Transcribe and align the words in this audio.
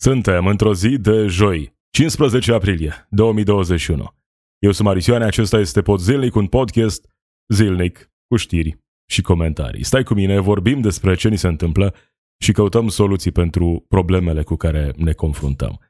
Suntem 0.00 0.46
într-o 0.46 0.74
zi 0.74 0.98
de 0.98 1.26
joi, 1.26 1.76
15 1.90 2.52
aprilie 2.52 3.06
2021. 3.10 4.14
Eu 4.58 4.72
sunt 4.72 4.86
Marisioane, 4.86 5.24
acesta 5.24 5.58
este 5.58 5.82
Pod 5.82 5.98
Zilnic, 5.98 6.34
un 6.34 6.46
podcast 6.46 7.08
zilnic 7.52 8.10
cu 8.26 8.36
știri 8.36 8.78
și 9.10 9.22
comentarii. 9.22 9.84
Stai 9.84 10.02
cu 10.02 10.14
mine, 10.14 10.38
vorbim 10.38 10.80
despre 10.80 11.14
ce 11.14 11.28
ni 11.28 11.38
se 11.38 11.46
întâmplă 11.46 11.94
și 12.42 12.52
căutăm 12.52 12.88
soluții 12.88 13.32
pentru 13.32 13.84
problemele 13.88 14.42
cu 14.42 14.56
care 14.56 14.92
ne 14.96 15.12
confruntăm. 15.12 15.80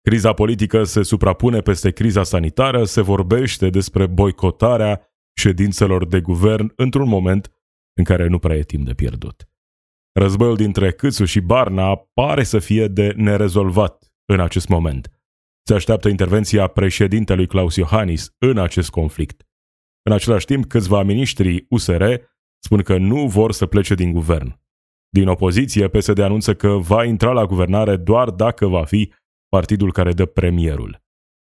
Criza 0.00 0.32
politică 0.32 0.84
se 0.84 1.02
suprapune 1.02 1.60
peste 1.60 1.90
criza 1.90 2.22
sanitară, 2.22 2.84
se 2.84 3.00
vorbește 3.00 3.70
despre 3.70 4.06
boicotarea 4.06 5.08
ședințelor 5.36 6.06
de 6.06 6.20
guvern 6.20 6.72
într-un 6.76 7.08
moment 7.08 7.52
în 7.98 8.04
care 8.04 8.26
nu 8.26 8.38
prea 8.38 8.56
e 8.56 8.62
timp 8.62 8.86
de 8.86 8.94
pierdut. 8.94 9.48
Războiul 10.18 10.56
dintre 10.56 10.92
Câțu 10.92 11.24
și 11.24 11.40
Barna 11.40 11.96
pare 11.96 12.42
să 12.42 12.58
fie 12.58 12.88
de 12.88 13.12
nerezolvat 13.16 14.12
în 14.24 14.40
acest 14.40 14.68
moment. 14.68 15.10
Se 15.66 15.74
așteaptă 15.74 16.08
intervenția 16.08 16.66
președintelui 16.66 17.46
Claus 17.46 17.76
Iohannis 17.76 18.34
în 18.38 18.58
acest 18.58 18.90
conflict. 18.90 19.46
În 20.02 20.12
același 20.12 20.46
timp, 20.46 20.64
câțiva 20.66 21.02
miniștri 21.02 21.66
USR 21.68 22.04
spun 22.64 22.82
că 22.82 22.96
nu 22.96 23.26
vor 23.26 23.52
să 23.52 23.66
plece 23.66 23.94
din 23.94 24.12
guvern. 24.12 24.60
Din 25.08 25.28
opoziție, 25.28 25.88
PSD 25.88 26.18
anunță 26.18 26.54
că 26.54 26.68
va 26.68 27.04
intra 27.04 27.32
la 27.32 27.46
guvernare 27.46 27.96
doar 27.96 28.30
dacă 28.30 28.66
va 28.66 28.84
fi 28.84 29.12
partidul 29.48 29.92
care 29.92 30.12
dă 30.12 30.26
premierul. 30.26 31.02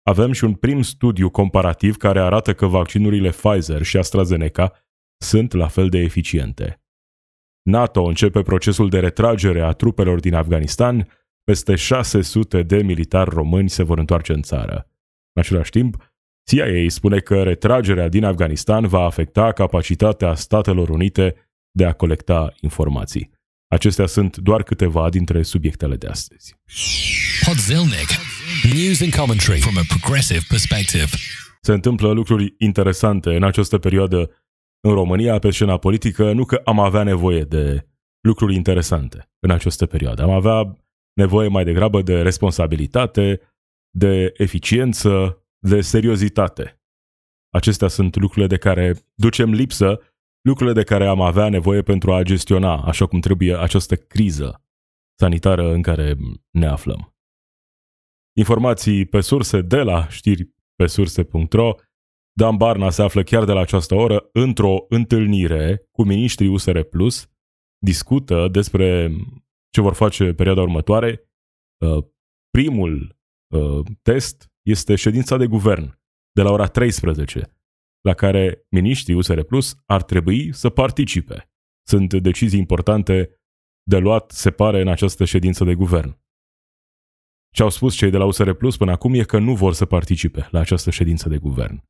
Avem 0.03 0.31
și 0.31 0.43
un 0.43 0.53
prim 0.53 0.81
studiu 0.81 1.29
comparativ 1.29 1.95
care 1.95 2.19
arată 2.19 2.53
că 2.53 2.65
vaccinurile 2.65 3.29
Pfizer 3.29 3.81
și 3.81 3.97
AstraZeneca 3.97 4.71
sunt 5.17 5.53
la 5.53 5.67
fel 5.67 5.89
de 5.89 5.97
eficiente. 5.97 6.79
NATO 7.65 8.03
începe 8.03 8.41
procesul 8.41 8.89
de 8.89 8.99
retragere 8.99 9.61
a 9.61 9.71
trupelor 9.71 10.19
din 10.19 10.33
Afganistan, 10.33 11.07
peste 11.43 11.75
600 11.75 12.63
de 12.63 12.77
militari 12.77 13.29
români 13.29 13.69
se 13.69 13.83
vor 13.83 13.97
întoarce 13.97 14.33
în 14.33 14.41
țară. 14.41 14.89
În 15.33 15.41
același 15.41 15.69
timp, 15.69 16.13
CIA 16.43 16.85
spune 16.87 17.19
că 17.19 17.43
retragerea 17.43 18.09
din 18.09 18.23
Afganistan 18.23 18.87
va 18.87 18.99
afecta 19.05 19.51
capacitatea 19.51 20.35
Statelor 20.35 20.89
Unite 20.89 21.35
de 21.71 21.85
a 21.85 21.93
colecta 21.93 22.53
informații. 22.61 23.31
Acestea 23.67 24.05
sunt 24.05 24.37
doar 24.37 24.63
câteva 24.63 25.09
dintre 25.09 25.41
subiectele 25.41 25.95
de 25.95 26.07
astăzi. 26.07 26.55
Podzilnic. 27.45 28.09
News 28.73 29.01
and 29.01 29.15
commentary 29.15 29.59
from 29.59 29.77
a 29.77 29.85
progressive 29.87 30.45
perspective. 30.49 31.09
Se 31.61 31.71
întâmplă 31.73 32.11
lucruri 32.11 32.53
interesante 32.57 33.35
în 33.35 33.43
această 33.43 33.77
perioadă 33.77 34.44
în 34.85 34.93
România 34.93 35.39
pe 35.39 35.51
scena 35.51 35.77
politică, 35.77 36.31
nu 36.31 36.45
că 36.45 36.55
am 36.55 36.79
avea 36.79 37.03
nevoie 37.03 37.43
de 37.43 37.87
lucruri 38.21 38.55
interesante 38.55 39.29
în 39.39 39.51
această 39.51 39.85
perioadă. 39.85 40.21
Am 40.21 40.29
avea 40.29 40.77
nevoie 41.13 41.47
mai 41.47 41.63
degrabă 41.63 42.01
de 42.01 42.21
responsabilitate, 42.21 43.41
de 43.89 44.33
eficiență, 44.37 45.43
de 45.59 45.81
seriozitate. 45.81 46.81
Acestea 47.49 47.87
sunt 47.87 48.15
lucrurile 48.15 48.47
de 48.47 48.57
care 48.57 48.95
ducem 49.13 49.51
lipsă, 49.51 49.99
lucrurile 50.41 50.75
de 50.75 50.83
care 50.83 51.07
am 51.07 51.21
avea 51.21 51.49
nevoie 51.49 51.81
pentru 51.81 52.13
a 52.13 52.23
gestiona 52.23 52.81
așa 52.81 53.05
cum 53.05 53.19
trebuie 53.19 53.57
această 53.57 53.95
criză 53.95 54.63
sanitară 55.19 55.73
în 55.73 55.81
care 55.81 56.15
ne 56.49 56.65
aflăm. 56.65 57.15
Informații 58.37 59.05
pe 59.05 59.21
surse 59.21 59.61
de 59.61 59.81
la 59.81 60.07
știri 60.09 60.53
pe 60.75 60.87
surse.ro 60.87 61.73
Dan 62.37 62.57
Barna 62.57 62.89
se 62.89 63.01
află 63.01 63.23
chiar 63.23 63.45
de 63.45 63.51
la 63.51 63.59
această 63.59 63.95
oră 63.95 64.29
într-o 64.31 64.85
întâlnire 64.89 65.87
cu 65.91 66.03
ministrii 66.03 66.47
USR 66.47 66.79
Plus, 66.79 67.29
discută 67.77 68.47
despre 68.47 69.11
ce 69.69 69.81
vor 69.81 69.93
face 69.93 70.33
perioada 70.33 70.61
următoare. 70.61 71.29
Uh, 71.85 72.05
primul 72.49 73.17
uh, 73.53 73.85
test 74.01 74.51
este 74.61 74.95
ședința 74.95 75.37
de 75.37 75.47
guvern 75.47 75.99
de 76.31 76.41
la 76.41 76.51
ora 76.51 76.67
13, 76.67 77.57
la 78.01 78.13
care 78.13 78.65
ministrii 78.69 79.15
USR 79.15 79.41
Plus 79.41 79.75
ar 79.85 80.03
trebui 80.03 80.53
să 80.53 80.69
participe. 80.69 81.49
Sunt 81.87 82.13
decizii 82.13 82.59
importante 82.59 83.39
de 83.83 83.97
luat, 83.97 84.31
se 84.31 84.51
pare, 84.51 84.81
în 84.81 84.87
această 84.87 85.25
ședință 85.25 85.63
de 85.63 85.75
guvern. 85.75 86.19
Ce 87.55 87.61
au 87.61 87.69
spus 87.69 87.95
cei 87.95 88.09
de 88.09 88.17
la 88.17 88.25
USR 88.25 88.51
Plus 88.51 88.77
până 88.77 88.91
acum 88.91 89.13
e 89.13 89.23
că 89.23 89.39
nu 89.39 89.55
vor 89.55 89.73
să 89.73 89.85
participe 89.85 90.47
la 90.51 90.59
această 90.59 90.89
ședință 90.89 91.29
de 91.29 91.37
guvern. 91.37 91.83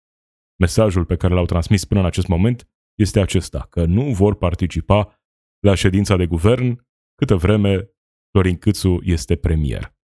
Mesajul 0.55 1.05
pe 1.05 1.15
care 1.15 1.33
l-au 1.33 1.45
transmis 1.45 1.85
până 1.85 1.99
în 1.99 2.05
acest 2.05 2.27
moment 2.27 2.69
este 2.93 3.19
acesta, 3.19 3.67
că 3.69 3.85
nu 3.85 4.13
vor 4.13 4.35
participa 4.35 5.19
la 5.59 5.75
ședința 5.75 6.15
de 6.15 6.25
guvern 6.25 6.87
câtă 7.15 7.35
vreme 7.35 7.89
Florin 8.31 8.57
Câțu 8.57 8.99
este 9.01 9.35
premier. 9.35 9.95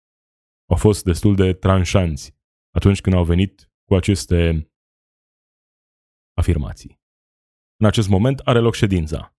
Au 0.69 0.77
fost 0.77 1.03
destul 1.03 1.35
de 1.35 1.53
tranșanți 1.53 2.35
atunci 2.75 3.01
când 3.01 3.15
au 3.15 3.23
venit 3.23 3.71
cu 3.85 3.95
aceste 3.95 4.71
afirmații. 6.37 6.99
În 7.79 7.87
acest 7.87 8.09
moment 8.09 8.39
are 8.39 8.59
loc 8.59 8.75
ședința. 8.75 9.35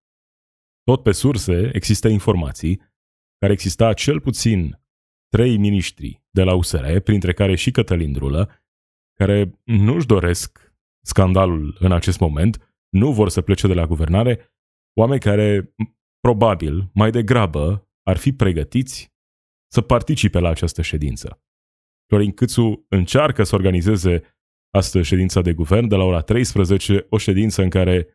Tot 0.82 1.02
pe 1.02 1.12
surse 1.12 1.70
există 1.72 2.08
informații 2.08 2.76
care 3.38 3.52
exista 3.52 3.92
cel 3.92 4.20
puțin 4.20 4.80
trei 5.28 5.56
miniștri 5.56 6.22
de 6.30 6.42
la 6.42 6.54
USR, 6.54 6.98
printre 6.98 7.32
care 7.32 7.54
și 7.54 7.70
Cătălin 7.70 8.12
Drulă, 8.12 8.50
care 9.18 9.60
nu-și 9.64 10.06
doresc 10.06 10.71
scandalul 11.06 11.76
în 11.80 11.92
acest 11.92 12.18
moment, 12.20 12.74
nu 12.88 13.12
vor 13.12 13.28
să 13.28 13.40
plece 13.40 13.66
de 13.66 13.74
la 13.74 13.86
guvernare, 13.86 14.54
oameni 14.94 15.20
care 15.20 15.74
probabil 16.20 16.90
mai 16.94 17.10
degrabă 17.10 17.88
ar 18.02 18.16
fi 18.16 18.32
pregătiți 18.32 19.12
să 19.72 19.80
participe 19.80 20.38
la 20.38 20.48
această 20.48 20.82
ședință. 20.82 21.42
Florin 22.08 22.32
Câțu 22.32 22.86
încearcă 22.88 23.42
să 23.42 23.54
organizeze 23.54 24.22
astăzi 24.70 25.08
ședința 25.08 25.40
de 25.40 25.52
guvern 25.52 25.88
de 25.88 25.94
la 25.94 26.04
ora 26.04 26.20
13, 26.20 27.06
o 27.08 27.18
ședință 27.18 27.62
în 27.62 27.68
care 27.68 28.08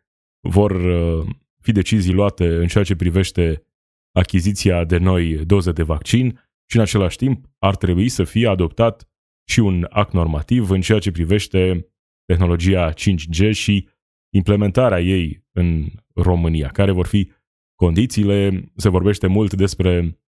vor 0.48 0.72
uh, 0.72 1.26
fi 1.62 1.72
decizii 1.72 2.14
luate 2.14 2.56
în 2.56 2.68
ceea 2.68 2.84
ce 2.84 2.96
privește 2.96 3.64
achiziția 4.12 4.84
de 4.84 4.98
noi 4.98 5.46
doze 5.46 5.72
de 5.72 5.84
vaccin 5.84 6.40
și 6.70 6.76
în 6.76 6.82
același 6.82 7.18
timp 7.18 7.46
ar 7.58 7.76
trebui 7.76 8.10
să 8.10 8.24
fie 8.24 8.48
adoptat 8.48 9.10
și 9.50 9.60
un 9.60 9.88
act 9.90 10.14
normativ 10.14 10.70
în 10.70 10.82
ceea 10.82 11.00
ce 11.00 11.12
privește 11.12 11.88
tehnologia 12.28 12.94
5G 12.94 13.52
și 13.52 13.88
implementarea 14.34 15.00
ei 15.00 15.46
în 15.52 15.86
România. 16.16 16.68
Care 16.68 16.92
vor 16.92 17.08
fi 17.08 17.32
condițiile? 17.76 18.64
Se 18.76 18.90
vorbește 18.90 19.28
mult 19.28 19.54
despre 19.54 20.22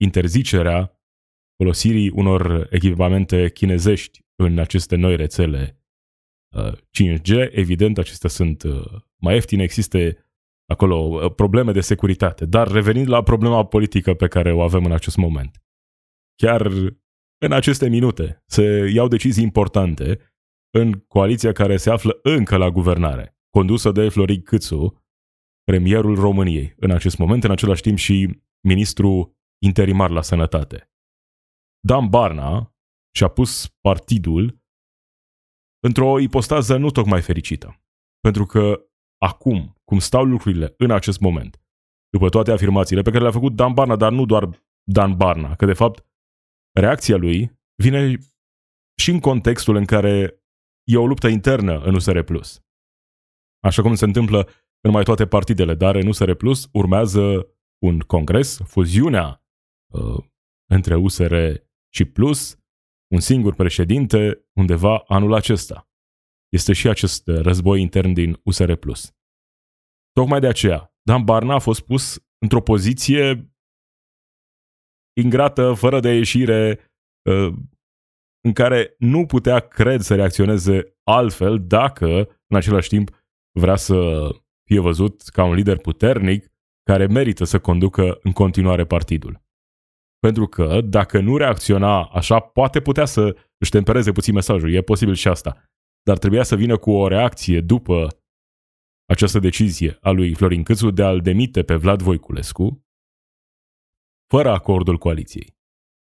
interzicerea 0.00 0.92
folosirii 1.56 2.10
unor 2.10 2.66
echipamente 2.70 3.50
chinezești 3.50 4.20
în 4.36 4.58
aceste 4.58 4.96
noi 4.96 5.16
rețele 5.16 5.82
5G. 6.56 7.30
Uh, 7.30 7.48
Evident, 7.50 7.98
acestea 7.98 8.28
sunt 8.28 8.62
uh, 8.62 8.84
mai 9.16 9.34
ieftine, 9.34 9.62
există 9.62 9.98
acolo 10.66 10.96
uh, 10.96 11.34
probleme 11.34 11.72
de 11.72 11.80
securitate. 11.80 12.46
Dar 12.46 12.68
revenind 12.68 13.08
la 13.08 13.22
problema 13.22 13.66
politică 13.66 14.14
pe 14.14 14.28
care 14.28 14.52
o 14.52 14.62
avem 14.62 14.84
în 14.84 14.92
acest 14.92 15.16
moment. 15.16 15.62
Chiar 16.42 16.66
în 17.38 17.52
aceste 17.52 17.88
minute 17.88 18.42
se 18.46 18.90
iau 18.94 19.08
decizii 19.08 19.42
importante 19.42 20.18
în 20.70 20.92
coaliția 20.92 21.52
care 21.52 21.76
se 21.76 21.90
află 21.90 22.18
încă 22.22 22.56
la 22.56 22.70
guvernare, 22.70 23.36
condusă 23.50 23.92
de 23.92 24.08
Florin 24.08 24.42
Câțu, 24.42 25.02
premierul 25.64 26.14
României, 26.14 26.74
în 26.76 26.90
acest 26.90 27.18
moment, 27.18 27.44
în 27.44 27.50
același 27.50 27.82
timp 27.82 27.96
și 27.96 28.42
ministru 28.66 29.36
interimar 29.62 30.10
la 30.10 30.22
sănătate. 30.22 30.90
Dan 31.86 32.08
Barna 32.08 32.74
și-a 33.14 33.28
pus 33.28 33.68
partidul 33.80 34.62
într-o 35.80 36.18
ipostază 36.18 36.76
nu 36.76 36.90
tocmai 36.90 37.22
fericită. 37.22 37.82
Pentru 38.20 38.44
că 38.44 38.88
acum, 39.20 39.80
cum 39.84 39.98
stau 39.98 40.24
lucrurile 40.24 40.74
în 40.78 40.90
acest 40.90 41.20
moment, 41.20 41.62
după 42.10 42.28
toate 42.28 42.50
afirmațiile 42.50 43.02
pe 43.02 43.10
care 43.10 43.22
le-a 43.22 43.32
făcut 43.32 43.54
Dan 43.54 43.72
Barna, 43.72 43.96
dar 43.96 44.12
nu 44.12 44.26
doar 44.26 44.64
Dan 44.82 45.16
Barna, 45.16 45.54
că 45.54 45.66
de 45.66 45.72
fapt 45.72 46.06
reacția 46.72 47.16
lui 47.16 47.60
vine 47.82 48.16
și 49.00 49.10
în 49.10 49.20
contextul 49.20 49.76
în 49.76 49.84
care 49.84 50.42
e 50.88 50.96
o 50.96 51.06
luptă 51.06 51.28
internă 51.28 51.80
în 51.80 51.94
USR+. 51.94 52.18
Așa 53.60 53.82
cum 53.82 53.94
se 53.94 54.04
întâmplă 54.04 54.48
în 54.80 54.90
mai 54.90 55.02
toate 55.02 55.26
partidele, 55.26 55.74
dar 55.74 55.94
în 55.94 56.06
USR 56.06 56.32
Plus 56.32 56.68
urmează 56.72 57.48
un 57.78 57.98
congres, 57.98 58.58
fuziunea 58.64 59.44
uh, 59.92 60.24
între 60.70 60.96
USR 60.96 61.34
și 61.94 62.04
Plus, 62.04 62.58
un 63.14 63.20
singur 63.20 63.54
președinte 63.54 64.48
undeva 64.52 64.98
anul 64.98 65.34
acesta. 65.34 65.88
Este 66.48 66.72
și 66.72 66.88
acest 66.88 67.26
război 67.26 67.80
intern 67.80 68.12
din 68.12 68.40
USR 68.44 68.72
Plus. 68.72 69.12
Tocmai 70.12 70.40
de 70.40 70.46
aceea, 70.46 70.94
Dan 71.02 71.24
Barna 71.24 71.54
a 71.54 71.58
fost 71.58 71.80
pus 71.80 72.24
într-o 72.38 72.62
poziție 72.62 73.52
ingrată, 75.20 75.72
fără 75.72 76.00
de 76.00 76.08
ieșire, 76.08 76.92
uh, 77.30 77.54
în 78.48 78.54
care 78.54 78.94
nu 78.98 79.26
putea, 79.26 79.58
cred, 79.58 80.00
să 80.00 80.14
reacționeze 80.14 80.96
altfel 81.04 81.66
dacă, 81.66 82.06
în 82.46 82.56
același 82.56 82.88
timp, 82.88 83.10
vrea 83.58 83.76
să 83.76 84.28
fie 84.70 84.80
văzut 84.80 85.22
ca 85.22 85.44
un 85.44 85.54
lider 85.54 85.78
puternic 85.78 86.52
care 86.82 87.06
merită 87.06 87.44
să 87.44 87.58
conducă 87.60 88.18
în 88.22 88.32
continuare 88.32 88.84
partidul. 88.86 89.42
Pentru 90.18 90.46
că 90.46 90.80
dacă 90.80 91.20
nu 91.20 91.36
reacționa 91.36 92.04
așa, 92.04 92.40
poate 92.40 92.80
putea 92.80 93.04
să 93.04 93.36
își 93.58 93.70
tempereze 93.70 94.12
puțin 94.12 94.34
mesajul. 94.34 94.72
E 94.72 94.82
posibil 94.82 95.14
și 95.14 95.28
asta. 95.28 95.64
Dar 96.02 96.18
trebuia 96.18 96.42
să 96.42 96.56
vină 96.56 96.76
cu 96.76 96.90
o 96.90 97.08
reacție 97.08 97.60
după 97.60 98.08
această 99.04 99.38
decizie 99.38 99.98
a 100.00 100.10
lui 100.10 100.34
Florin 100.34 100.62
Câțu 100.62 100.90
de 100.90 101.02
a-l 101.02 101.20
demite 101.20 101.62
pe 101.62 101.74
Vlad 101.74 102.02
Voiculescu 102.02 102.86
fără 104.34 104.50
acordul 104.50 104.98
coaliției. 104.98 105.57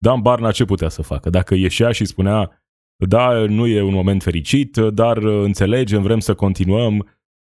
Dan 0.03 0.21
Barna 0.21 0.51
ce 0.51 0.65
putea 0.65 0.89
să 0.89 1.01
facă? 1.01 1.29
Dacă 1.29 1.55
ieșea 1.55 1.91
și 1.91 2.05
spunea 2.05 2.63
da, 3.07 3.45
nu 3.45 3.67
e 3.67 3.81
un 3.81 3.93
moment 3.93 4.23
fericit, 4.23 4.77
dar 4.77 5.17
înțelegem, 5.17 6.01
vrem 6.01 6.19
să 6.19 6.35
continuăm, 6.35 6.97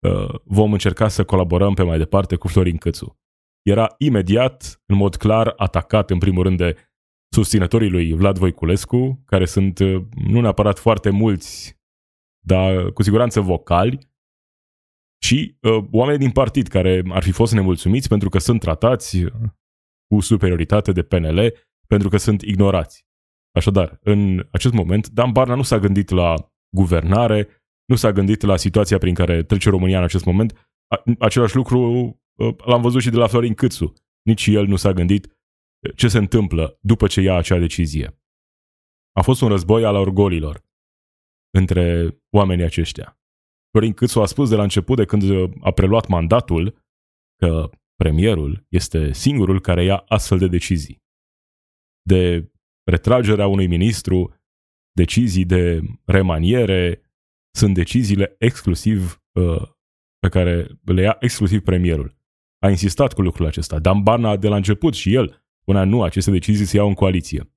uh, 0.06 0.34
vom 0.44 0.72
încerca 0.72 1.08
să 1.08 1.24
colaborăm 1.24 1.74
pe 1.74 1.82
mai 1.82 1.98
departe 1.98 2.36
cu 2.36 2.48
Florin 2.48 2.76
Câțu. 2.76 3.18
Era 3.62 3.94
imediat, 3.98 4.82
în 4.86 4.96
mod 4.96 5.16
clar, 5.16 5.52
atacat 5.56 6.10
în 6.10 6.18
primul 6.18 6.42
rând 6.42 6.56
de 6.56 6.76
susținătorii 7.34 7.90
lui 7.90 8.12
Vlad 8.12 8.38
Voiculescu, 8.38 9.22
care 9.24 9.44
sunt 9.44 9.78
uh, 9.78 10.04
nu 10.26 10.40
neapărat 10.40 10.78
foarte 10.78 11.10
mulți, 11.10 11.76
dar 12.46 12.92
cu 12.92 13.02
siguranță 13.02 13.40
vocali, 13.40 13.98
și 15.22 15.56
uh, 15.60 15.84
oameni 15.90 16.18
din 16.18 16.30
partid 16.30 16.66
care 16.66 17.02
ar 17.08 17.22
fi 17.22 17.32
fost 17.32 17.52
nemulțumiți 17.52 18.08
pentru 18.08 18.28
că 18.28 18.38
sunt 18.38 18.60
tratați 18.60 19.24
cu 20.08 20.20
superioritate 20.20 20.92
de 20.92 21.02
PNL, 21.02 21.52
pentru 21.88 22.08
că 22.08 22.16
sunt 22.16 22.42
ignorați. 22.42 23.06
Așadar, 23.54 23.98
în 24.02 24.48
acest 24.50 24.74
moment, 24.74 25.08
Dan 25.08 25.32
Barna 25.32 25.54
nu 25.54 25.62
s-a 25.62 25.78
gândit 25.78 26.10
la 26.10 26.52
guvernare, 26.76 27.48
nu 27.84 27.96
s-a 27.96 28.12
gândit 28.12 28.42
la 28.42 28.56
situația 28.56 28.98
prin 28.98 29.14
care 29.14 29.42
trece 29.42 29.70
România 29.70 29.98
în 29.98 30.04
acest 30.04 30.24
moment. 30.24 30.70
Același 31.18 31.56
lucru 31.56 31.80
uh, 32.34 32.54
l-am 32.64 32.82
văzut 32.82 33.00
și 33.02 33.10
de 33.10 33.16
la 33.16 33.26
Florin 33.26 33.54
Câțu. 33.54 33.92
Nici 34.22 34.46
el 34.46 34.66
nu 34.66 34.76
s-a 34.76 34.92
gândit 34.92 35.38
ce 35.94 36.08
se 36.08 36.18
întâmplă 36.18 36.78
după 36.80 37.06
ce 37.06 37.20
ia 37.20 37.34
acea 37.34 37.58
decizie. 37.58 38.20
A 39.12 39.22
fost 39.22 39.40
un 39.40 39.48
război 39.48 39.84
al 39.84 39.94
orgolilor 39.94 40.64
între 41.50 42.16
oamenii 42.30 42.64
aceștia. 42.64 43.20
Florin 43.70 43.92
Câțu 43.92 44.20
a 44.20 44.26
spus 44.26 44.48
de 44.48 44.56
la 44.56 44.62
început, 44.62 44.96
de 44.96 45.04
când 45.04 45.22
a 45.60 45.70
preluat 45.70 46.06
mandatul, 46.06 46.86
că 47.36 47.70
premierul 47.96 48.66
este 48.68 49.12
singurul 49.12 49.60
care 49.60 49.84
ia 49.84 49.96
astfel 49.96 50.38
de 50.38 50.48
decizii. 50.48 51.02
De 52.08 52.50
retragerea 52.90 53.46
unui 53.46 53.66
ministru, 53.66 54.34
decizii 54.92 55.44
de 55.44 55.80
remaniere, 56.04 57.02
sunt 57.56 57.74
deciziile 57.74 58.34
exclusiv 58.38 59.22
uh, 59.32 59.62
pe 60.18 60.28
care 60.28 60.66
le 60.84 61.02
ia 61.02 61.16
exclusiv 61.20 61.60
premierul. 61.60 62.16
A 62.58 62.68
insistat 62.68 63.12
cu 63.12 63.22
lucrul 63.22 63.46
acesta. 63.46 63.78
Dan 63.78 64.02
Barna 64.02 64.36
de 64.36 64.48
la 64.48 64.56
început 64.56 64.94
și 64.94 65.14
el 65.14 65.42
spunea 65.60 65.84
nu, 65.84 66.02
aceste 66.02 66.30
decizii 66.30 66.66
se 66.66 66.76
iau 66.76 66.88
în 66.88 66.94
coaliție. 66.94 67.52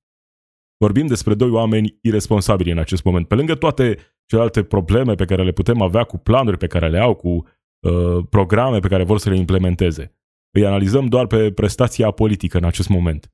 Vorbim 0.77 1.07
despre 1.07 1.33
doi 1.33 1.49
oameni 1.49 1.97
irresponsabili 2.01 2.71
în 2.71 2.77
acest 2.77 3.03
moment. 3.03 3.27
Pe 3.27 3.35
lângă 3.35 3.55
toate 3.55 3.97
celelalte 4.25 4.63
probleme 4.63 5.15
pe 5.15 5.25
care 5.25 5.43
le 5.43 5.51
putem 5.51 5.81
avea 5.81 6.03
cu 6.03 6.17
planuri 6.17 6.57
pe 6.57 6.67
care 6.67 6.89
le 6.89 6.99
au, 6.99 7.15
cu 7.15 7.29
uh, 7.29 8.25
programe 8.29 8.79
pe 8.79 8.87
care 8.87 9.03
vor 9.03 9.19
să 9.19 9.29
le 9.29 9.37
implementeze. 9.37 10.15
Îi 10.51 10.65
analizăm 10.65 11.05
doar 11.05 11.27
pe 11.27 11.51
prestația 11.51 12.11
politică 12.11 12.57
în 12.57 12.63
acest 12.63 12.89
moment. 12.89 13.31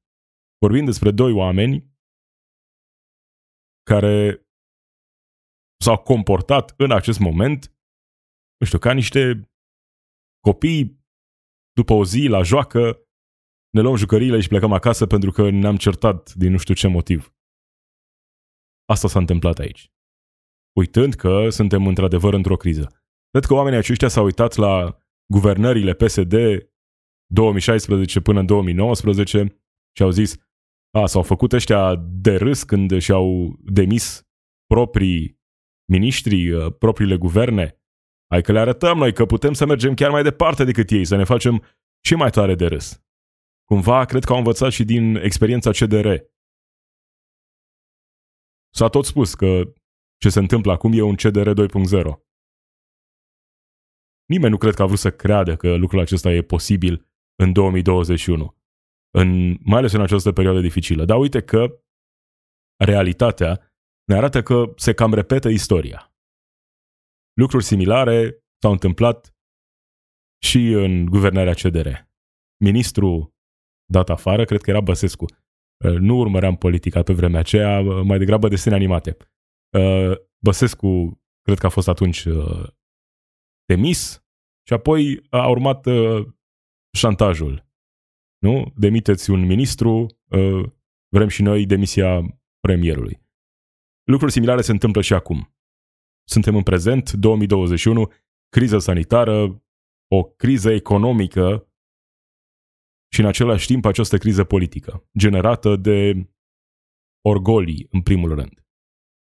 Vorbim 0.60 0.86
despre 0.86 1.12
doi 1.12 1.32
oameni 1.32 1.96
care 3.84 4.48
s-au 5.84 5.98
comportat 5.98 6.74
în 6.78 6.92
acest 6.92 7.20
moment, 7.20 7.78
nu 8.60 8.66
știu, 8.66 8.80
ca 8.80 8.94
niște 8.94 9.50
copii 10.40 11.06
după 11.74 11.94
o 11.94 12.06
zi 12.06 12.28
la 12.28 12.42
joacă, 12.42 12.82
ne 13.70 13.82
luăm 13.82 13.96
jucăriile 13.96 14.40
și 14.40 14.48
plecăm 14.48 14.74
acasă 14.74 15.06
pentru 15.06 15.32
că 15.32 15.50
ne-am 15.50 15.78
certat 15.78 16.34
din 16.34 16.52
nu 16.52 16.58
știu 16.58 16.74
ce 16.74 16.88
motiv. 16.88 17.36
Asta 18.86 19.08
s-a 19.08 19.20
întâmplat 19.20 19.58
aici. 19.58 19.92
Uitând 20.76 21.14
că 21.14 21.50
suntem 21.50 21.88
într-adevăr 21.88 22.34
într-o 22.34 22.56
criză. 22.56 22.88
Cred 23.30 23.46
că 23.46 23.54
oamenii 23.54 23.80
aceștia 23.80 24.08
s-au 24.08 24.24
uitat 24.24 24.56
la 24.56 25.02
guvernările 25.34 25.94
PSD 25.94 26.34
2016 27.34 28.22
până 28.22 28.40
în 28.40 28.46
2019 28.46 29.62
și 29.96 30.04
au 30.04 30.10
zis 30.10 30.47
a, 30.92 31.06
s-au 31.06 31.24
făcut 31.24 31.54
ăștia 31.54 31.96
de 31.96 32.36
râs 32.36 32.64
când 32.64 33.00
și-au 33.00 33.58
demis 33.60 34.28
proprii 34.66 35.40
miniștri, 35.92 36.52
uh, 36.52 36.74
propriile 36.80 37.18
guverne. 37.18 37.82
Hai 38.28 38.42
că 38.42 38.52
le 38.52 38.60
arătăm 38.60 38.98
noi 38.98 39.14
că 39.14 39.26
putem 39.26 39.54
să 39.54 39.66
mergem 39.66 39.94
chiar 39.94 40.12
mai 40.12 40.24
departe 40.24 40.64
decât 40.64 40.90
ei, 40.90 41.06
să 41.06 41.16
ne 41.16 41.24
facem 41.24 41.64
și 42.06 42.16
mai 42.16 42.30
tare 42.30 42.56
de 42.56 42.66
râs. 42.66 43.02
Cumva, 43.66 44.06
cred 44.06 44.24
că 44.24 44.32
au 44.32 44.38
învățat 44.38 44.72
și 44.72 44.84
din 44.84 45.16
experiența 45.16 45.72
CDR. 45.72 46.08
S-a 48.76 48.88
tot 48.88 49.06
spus 49.06 49.34
că 49.34 49.74
ce 50.18 50.30
se 50.30 50.40
întâmplă 50.40 50.72
acum 50.72 50.92
e 50.94 51.02
un 51.02 51.16
CDR 51.16 51.50
2.0. 51.50 52.28
Nimeni 54.26 54.52
nu 54.52 54.58
cred 54.58 54.74
că 54.74 54.82
a 54.82 54.86
vrut 54.86 55.00
să 55.00 55.12
creadă 55.12 55.56
că 55.56 55.76
lucrul 55.76 56.00
acesta 56.00 56.32
e 56.32 56.42
posibil 56.42 57.08
în 57.36 57.54
2021 57.54 58.57
în, 59.20 59.58
mai 59.64 59.78
ales 59.78 59.92
în 59.92 60.02
această 60.02 60.32
perioadă 60.32 60.60
dificilă. 60.60 61.06
Dar 61.06 61.18
uite 61.18 61.42
că 61.42 61.82
realitatea 62.84 63.72
ne 64.08 64.16
arată 64.16 64.42
că 64.42 64.74
se 64.76 64.94
cam 64.94 65.14
repetă 65.14 65.50
istoria. 65.50 66.14
Lucruri 67.34 67.64
similare 67.64 68.44
s-au 68.62 68.72
întâmplat 68.72 69.36
și 70.46 70.58
în 70.58 71.06
guvernarea 71.06 71.54
CDR. 71.54 71.90
Ministrul 72.64 73.36
dat 73.92 74.10
afară, 74.10 74.46
cred 74.46 74.62
că 74.62 74.70
era 74.70 74.82
Băsescu. 74.82 75.26
Uh, 75.86 75.96
nu 76.00 76.18
urmăream 76.18 76.56
politica 76.56 77.04
pe 77.04 77.14
vremea 77.14 77.40
aceea, 77.40 77.80
uh, 77.80 78.02
mai 78.04 78.18
degrabă 78.18 78.48
desene 78.48 78.76
animate. 78.76 79.18
Uh, 79.78 80.18
Băsescu, 80.44 81.22
cred 81.42 81.58
că 81.58 81.66
a 81.66 81.70
fost 81.70 81.88
atunci 81.88 82.26
demis 83.66 84.26
și 84.68 84.74
apoi 84.74 85.28
a 85.30 85.50
urmat 85.50 85.86
șantajul 86.98 87.67
nu? 88.38 88.74
Demiteți 88.76 89.30
un 89.30 89.46
ministru, 89.46 90.06
uh, 90.30 90.72
vrem 91.08 91.28
și 91.28 91.42
noi 91.42 91.66
demisia 91.66 92.40
premierului. 92.60 93.22
Lucruri 94.04 94.32
similare 94.32 94.62
se 94.62 94.72
întâmplă 94.72 95.02
și 95.02 95.14
acum. 95.14 95.56
Suntem 96.28 96.56
în 96.56 96.64
prezent, 96.64 97.12
2021, 97.12 98.12
criză 98.50 98.78
sanitară, 98.78 99.64
o 100.08 100.24
criză 100.24 100.72
economică 100.72 101.72
și 103.14 103.20
în 103.20 103.26
același 103.26 103.66
timp 103.66 103.86
această 103.86 104.18
criză 104.18 104.44
politică, 104.44 105.10
generată 105.18 105.76
de 105.76 106.30
orgolii, 107.22 107.88
în 107.92 108.02
primul 108.02 108.34
rând. 108.34 108.66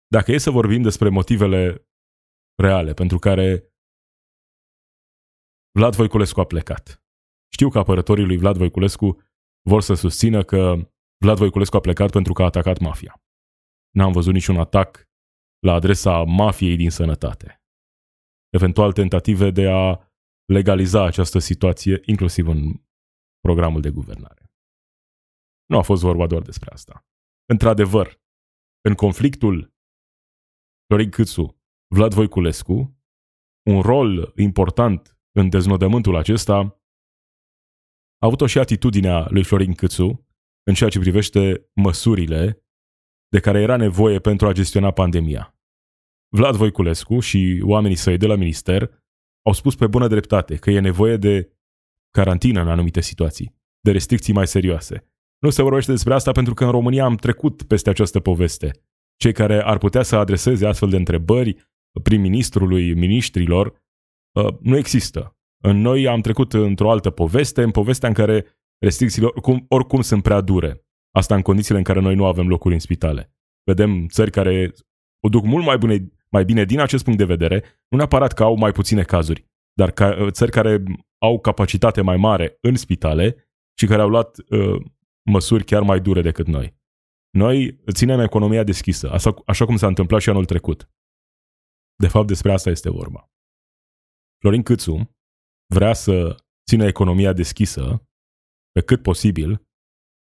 Dacă 0.08 0.32
e 0.32 0.38
să 0.38 0.50
vorbim 0.50 0.82
despre 0.82 1.10
motivele 1.10 1.89
reale 2.62 2.94
pentru 2.94 3.18
care 3.20 3.74
Vlad 5.72 5.96
Voiculescu 5.96 6.39
a 6.39 6.46
plecat, 6.46 7.05
știu 7.56 7.70
că 7.70 7.78
apărătorii 7.78 8.26
lui 8.26 8.38
Vlad 8.38 8.58
Voiculescu 8.58 9.22
vor 9.70 9.82
să 9.82 9.94
susțină 9.94 10.44
că 10.44 10.60
Vlad 11.24 11.38
Voiculescu 11.38 11.76
a 11.76 11.80
plecat 11.80 12.12
pentru 12.12 12.34
că 12.34 12.42
a 12.42 12.46
atacat 12.46 12.80
mafia. 12.80 13.22
N-am 13.98 14.12
văzut 14.12 14.34
niciun 14.34 14.58
atac 14.58 15.08
la 15.60 15.74
adresa 15.74 16.24
mafiei 16.24 16.76
din 16.76 16.90
sănătate. 16.90 17.64
Eventual 18.50 18.92
tentative 18.94 19.52
de 19.52 19.70
a 19.70 20.00
legaliza 20.46 21.06
această 21.06 21.40
situație, 21.40 22.02
inclusiv 22.06 22.48
în 22.48 22.60
programul 23.40 23.82
de 23.82 23.90
guvernare. 23.90 24.52
Nu 25.66 25.78
a 25.78 25.82
fost 25.82 26.02
vorba 26.02 26.28
doar 26.28 26.42
despre 26.42 26.70
asta. 26.72 27.06
Într-adevăr, 27.46 28.22
în 28.82 28.94
conflictul 28.94 29.74
Florin 30.88 31.10
Câțu, 31.10 31.62
Vlad 31.96 32.14
Voiculescu, 32.14 33.00
un 33.70 33.82
rol 33.82 34.34
important 34.36 35.18
în 35.32 35.50
deznodământul 35.50 36.16
acesta 36.16 36.56
a 36.58 36.84
avut-o 38.25 38.48
și 38.48 38.60
atitudinea 38.60 39.27
lui 39.29 39.44
Florin 39.44 39.74
Câțu 39.74 40.27
în 40.63 40.74
ceea 40.74 40.89
ce 40.89 41.00
privește 41.00 41.70
măsurile 41.74 42.65
de 43.27 43.39
care 43.39 43.62
era 43.62 43.75
nevoie 43.75 44.20
pentru 44.20 44.48
a 44.48 44.51
gestiona 44.51 44.91
pandemia. 44.91 45.55
Vlad 46.36 46.55
Voiculescu 46.55 47.20
și 47.20 47.62
oamenii 47.63 47.96
săi 47.96 48.17
de 48.17 48.25
la 48.25 48.36
minister 48.36 49.03
au 49.46 49.53
spus 49.53 49.75
pe 49.75 49.88
bună 49.88 50.08
dreptate 50.08 50.55
că 50.55 50.70
e 50.70 50.79
nevoie 50.79 51.17
de 51.17 51.50
carantină 52.12 52.62
în 52.62 52.67
anumite 52.67 53.01
situații, 53.01 53.55
de 53.79 53.91
restricții 53.91 54.34
mai 54.34 54.48
serioase. 54.48 55.08
Nu 55.39 55.50
se 55.50 55.62
vorbește 55.62 55.91
despre 55.91 56.13
asta 56.13 56.32
pentru 56.32 56.53
că 56.53 56.65
în 56.65 56.72
România 56.72 57.03
am 57.03 57.15
trecut 57.15 57.63
peste 57.63 57.89
această 57.89 58.20
poveste. 58.20 58.72
Cei 59.17 59.34
care 59.34 59.62
ar 59.63 59.77
putea 59.77 60.03
să 60.03 60.15
adreseze 60.15 60.65
astfel 60.65 60.89
de 60.89 60.96
întrebări 60.96 61.70
prim-ministrului, 62.03 62.94
ministrilor, 62.94 63.84
uh, 64.32 64.53
nu 64.62 64.77
există. 64.77 65.35
În 65.64 65.78
noi 65.78 66.08
am 66.08 66.22
trecut 66.22 66.54
într-o 66.54 66.92
altă 66.92 67.10
poveste, 67.10 67.64
în 67.64 67.72
povestea 67.72 68.08
în 68.08 68.14
care 68.14 68.46
restricțiile 68.78 69.28
oricum, 69.28 69.66
oricum 69.68 70.02
sunt 70.02 70.24
prea 70.24 70.42
dure. 70.42 70.86
Asta 71.12 71.36
în 71.36 71.42
condițiile 71.42 71.78
în 71.78 71.84
care 71.84 72.00
noi 72.00 72.16
nu 72.16 72.26
avem 72.26 72.48
locuri 72.48 72.74
în 72.74 72.80
spitale. 72.80 73.34
Vedem 73.64 74.08
țări 74.08 74.32
care 74.32 74.74
o 75.20 75.30
duc 75.30 75.44
mult 75.44 75.66
mai 75.66 75.78
bine, 75.78 76.12
mai 76.30 76.46
bine 76.46 76.64
din 76.64 76.80
acest 76.80 77.04
punct 77.04 77.20
de 77.20 77.26
vedere, 77.26 77.64
nu 77.88 77.98
neapărat 77.98 78.34
că 78.34 78.44
au 78.44 78.56
mai 78.56 78.72
puține 78.72 79.04
cazuri, 79.04 79.50
dar 79.74 79.92
ca, 79.92 80.32
țări 80.32 80.52
care 80.52 80.84
au 81.18 81.40
capacitate 81.40 82.02
mai 82.02 82.18
mare 82.18 82.58
în 82.62 82.76
spitale 82.76 83.50
și 83.78 83.86
care 83.86 84.02
au 84.02 84.10
luat 84.10 84.38
uh, 84.50 84.86
măsuri 85.32 85.64
chiar 85.64 85.82
mai 85.82 86.00
dure 86.00 86.22
decât 86.22 86.48
noi. 86.48 86.78
Noi 87.30 87.80
ținem 87.92 88.20
economia 88.20 88.64
deschisă, 88.64 89.12
așa, 89.12 89.34
așa 89.46 89.66
cum 89.66 89.76
s-a 89.76 89.88
întâmplat 89.88 90.22
și 90.22 90.30
anul 90.30 90.46
trecut. 90.46 90.90
De 91.96 92.08
fapt, 92.08 92.28
despre 92.28 92.52
asta 92.52 92.70
este 92.70 92.90
vorba. 92.90 93.32
Florin 94.40 94.64
Câțu 94.64 95.14
vrea 95.74 95.93
să 95.93 96.36
țină 96.69 96.86
economia 96.86 97.34
deschisă 97.34 98.10
pe 98.72 98.81
cât 98.81 99.01
posibil, 99.01 99.67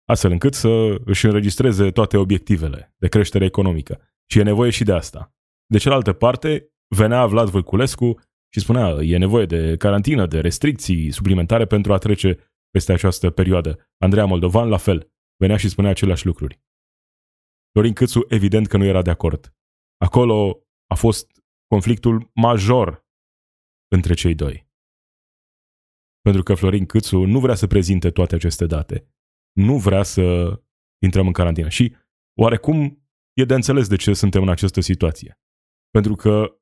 astfel 0.07 0.31
încât 0.31 0.53
să 0.53 1.01
își 1.05 1.25
înregistreze 1.25 1.91
toate 1.91 2.17
obiectivele 2.17 2.93
de 2.98 3.07
creștere 3.07 3.45
economică. 3.45 4.01
Și 4.31 4.39
e 4.39 4.43
nevoie 4.43 4.69
și 4.69 4.83
de 4.83 4.93
asta. 4.93 5.36
De 5.65 5.77
cealaltă 5.77 6.13
parte, 6.13 6.71
venea 6.95 7.25
Vlad 7.25 7.50
Voiculescu 7.50 8.19
și 8.53 8.60
spunea 8.60 8.88
e 9.01 9.17
nevoie 9.17 9.45
de 9.45 9.77
carantină, 9.77 10.27
de 10.27 10.39
restricții 10.39 11.12
suplimentare 11.12 11.65
pentru 11.65 11.93
a 11.93 11.98
trece 11.98 12.38
peste 12.69 12.91
această 12.91 13.29
perioadă. 13.29 13.89
Andreea 13.98 14.25
Moldovan, 14.25 14.69
la 14.69 14.77
fel, 14.77 15.12
venea 15.38 15.57
și 15.57 15.69
spunea 15.69 15.91
aceleași 15.91 16.25
lucruri. 16.25 16.62
Dorin 17.71 17.93
Câțu, 17.93 18.25
evident 18.27 18.67
că 18.67 18.77
nu 18.77 18.86
era 18.86 19.01
de 19.01 19.10
acord. 19.10 19.55
Acolo 19.98 20.67
a 20.88 20.95
fost 20.95 21.43
conflictul 21.67 22.31
major 22.33 23.05
între 23.88 24.13
cei 24.13 24.36
doi. 24.36 24.71
Pentru 26.22 26.44
că 26.44 26.54
Florin 26.54 26.86
Câțu 26.86 27.24
nu 27.24 27.40
vrea 27.40 27.56
să 27.56 27.68
prezinte 27.68 28.12
toate 28.12 28.36
aceste 28.36 28.66
date. 28.66 29.08
Nu 29.51 29.78
vrea 29.78 30.04
să 30.04 30.56
intrăm 31.04 31.28
în 31.28 31.34
carantină. 31.34 31.70
Și 31.70 31.96
oarecum 32.40 33.06
e 33.34 33.46
de 33.46 33.54
înțeles 33.54 33.88
de 33.88 33.96
ce 33.96 34.13
suntem 34.13 34.42
în 34.42 34.50
această 34.50 34.82
situație. 34.82 35.40
Pentru 35.90 36.16
că, 36.16 36.60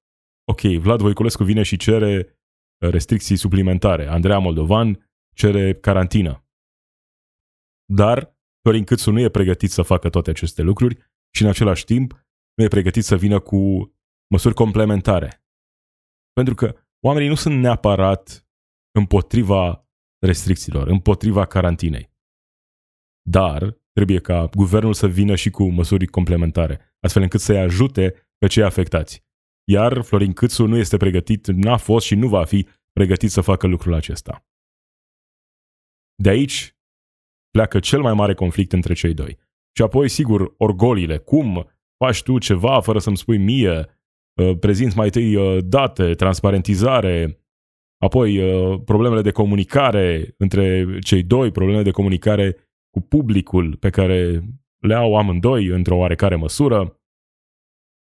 ok, 0.51 0.61
Vlad 0.61 0.99
Voiculescu 0.99 1.43
vine 1.43 1.63
și 1.63 1.77
cere 1.77 2.39
restricții 2.77 3.35
suplimentare. 3.35 4.07
Andreea 4.07 4.39
Moldovan 4.39 5.09
cere 5.35 5.73
carantină. 5.73 6.43
Dar 7.93 8.37
Florin 8.61 8.83
Câțu 8.83 9.11
nu 9.11 9.19
e 9.19 9.29
pregătit 9.29 9.71
să 9.71 9.81
facă 9.81 10.09
toate 10.09 10.29
aceste 10.29 10.61
lucruri 10.61 10.97
și 11.35 11.43
în 11.43 11.49
același 11.49 11.85
timp 11.85 12.11
nu 12.53 12.63
e 12.63 12.67
pregătit 12.67 13.03
să 13.03 13.15
vină 13.15 13.39
cu 13.39 13.91
măsuri 14.33 14.53
complementare. 14.53 15.43
Pentru 16.33 16.55
că 16.55 16.75
oamenii 17.05 17.29
nu 17.29 17.35
sunt 17.35 17.59
neapărat 17.59 18.48
împotriva 18.99 19.87
restricțiilor, 20.25 20.87
împotriva 20.87 21.45
carantinei. 21.45 22.11
Dar 23.29 23.77
trebuie 23.93 24.19
ca 24.19 24.49
guvernul 24.53 24.93
să 24.93 25.07
vină 25.07 25.35
și 25.35 25.49
cu 25.49 25.63
măsuri 25.69 26.05
complementare, 26.05 26.95
astfel 26.99 27.21
încât 27.21 27.39
să-i 27.39 27.59
ajute 27.59 28.13
pe 28.37 28.47
cei 28.47 28.63
afectați. 28.63 29.23
Iar 29.67 30.01
Florin 30.01 30.33
Câțu 30.33 30.65
nu 30.65 30.77
este 30.77 30.97
pregătit, 30.97 31.47
n-a 31.47 31.77
fost 31.77 32.05
și 32.05 32.15
nu 32.15 32.27
va 32.27 32.45
fi 32.45 32.67
pregătit 32.91 33.31
să 33.31 33.41
facă 33.41 33.67
lucrul 33.67 33.93
acesta. 33.93 34.45
De 36.15 36.29
aici 36.29 36.75
pleacă 37.51 37.79
cel 37.79 38.01
mai 38.01 38.13
mare 38.13 38.33
conflict 38.33 38.71
între 38.73 38.93
cei 38.93 39.13
doi. 39.13 39.37
Și 39.75 39.83
apoi, 39.83 40.09
sigur, 40.09 40.53
orgolile. 40.57 41.17
Cum 41.17 41.69
faci 42.03 42.23
tu 42.23 42.37
ceva 42.37 42.81
fără 42.81 42.99
să-mi 42.99 43.17
spui 43.17 43.37
mie, 43.37 43.85
uh, 44.41 44.57
prezinți 44.59 44.95
mai 44.95 45.05
întâi 45.05 45.35
uh, 45.35 45.63
date, 45.63 46.13
transparentizare, 46.13 47.43
apoi 47.99 48.37
uh, 48.37 48.81
problemele 48.85 49.21
de 49.21 49.31
comunicare 49.31 50.33
între 50.37 50.99
cei 50.99 51.23
doi, 51.23 51.51
problemele 51.51 51.83
de 51.83 51.91
comunicare 51.91 52.55
cu 52.89 53.01
publicul 53.01 53.75
pe 53.75 53.89
care 53.89 54.43
le 54.77 54.93
au 54.93 55.15
amândoi 55.15 55.65
într-o 55.65 55.97
oarecare 55.97 56.35
măsură. 56.35 57.01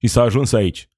Și 0.01 0.09
s-a 0.09 0.23
ajuns 0.23 0.53
aici, 0.53 0.91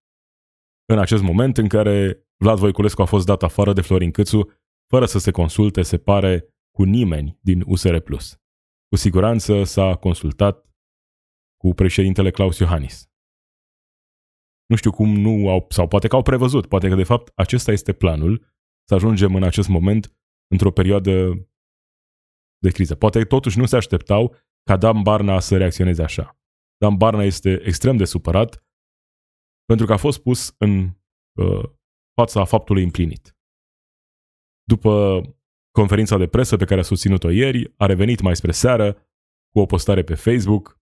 în 0.93 0.99
acest 0.99 1.23
moment 1.23 1.59
în 1.59 1.69
care 1.69 2.26
Vlad 2.37 2.59
Voiculescu 2.59 3.03
a 3.03 3.05
fost 3.05 3.26
dat 3.26 3.43
afară 3.43 3.73
de 3.73 3.81
Florin 3.81 4.11
Câțu, 4.11 4.50
fără 4.91 5.07
să 5.07 5.19
se 5.19 5.31
consulte, 5.31 5.83
se 5.83 5.99
pare, 5.99 6.49
cu 6.76 6.83
nimeni 6.83 7.38
din 7.41 7.62
USR+. 7.67 7.99
Cu 8.88 8.97
siguranță 8.97 9.62
s-a 9.64 9.97
consultat 9.97 10.69
cu 11.57 11.75
președintele 11.75 12.31
Claus 12.31 12.59
Iohannis. 12.59 13.09
Nu 14.67 14.76
știu 14.76 14.91
cum 14.91 15.09
nu 15.09 15.49
au, 15.49 15.67
sau 15.69 15.88
poate 15.88 16.09
că 16.09 16.17
au 16.17 16.23
prevăzut, 16.23 16.67
poate 16.67 16.88
că 16.88 16.95
de 16.95 17.05
fapt 17.05 17.33
acesta 17.35 17.73
este 17.73 17.93
planul, 17.93 18.54
să 18.88 18.95
ajungem 18.95 19.35
în 19.35 19.43
acest 19.43 19.69
moment 19.69 20.17
într-o 20.50 20.73
perioadă 20.73 21.12
de 22.59 22.71
criză. 22.71 22.95
Poate 22.95 23.25
totuși 23.25 23.59
nu 23.59 23.67
se 23.67 23.76
așteptau 23.76 24.37
ca 24.62 24.76
Dan 24.76 25.03
Barna 25.03 25.41
să 25.41 25.57
reacționeze 25.57 26.03
așa. 26.03 26.38
Dan 26.76 26.97
Barna 26.97 27.23
este 27.23 27.61
extrem 27.64 27.97
de 27.97 28.05
supărat 28.05 28.64
pentru 29.64 29.87
că 29.87 29.93
a 29.93 29.97
fost 29.97 30.23
pus 30.23 30.55
în 30.59 30.91
uh, 31.41 31.71
fața 32.14 32.45
faptului 32.45 32.83
împlinit. 32.83 33.37
După 34.62 35.23
conferința 35.71 36.17
de 36.17 36.26
presă 36.26 36.57
pe 36.57 36.64
care 36.64 36.81
a 36.81 36.83
susținut-o 36.83 37.31
ieri, 37.31 37.73
a 37.76 37.87
revenit 37.87 38.21
mai 38.21 38.37
spre 38.37 38.53
seară 38.53 38.93
cu 39.50 39.59
o 39.61 39.67
postare 39.67 40.03
pe 40.03 40.14
Facebook 40.14 40.81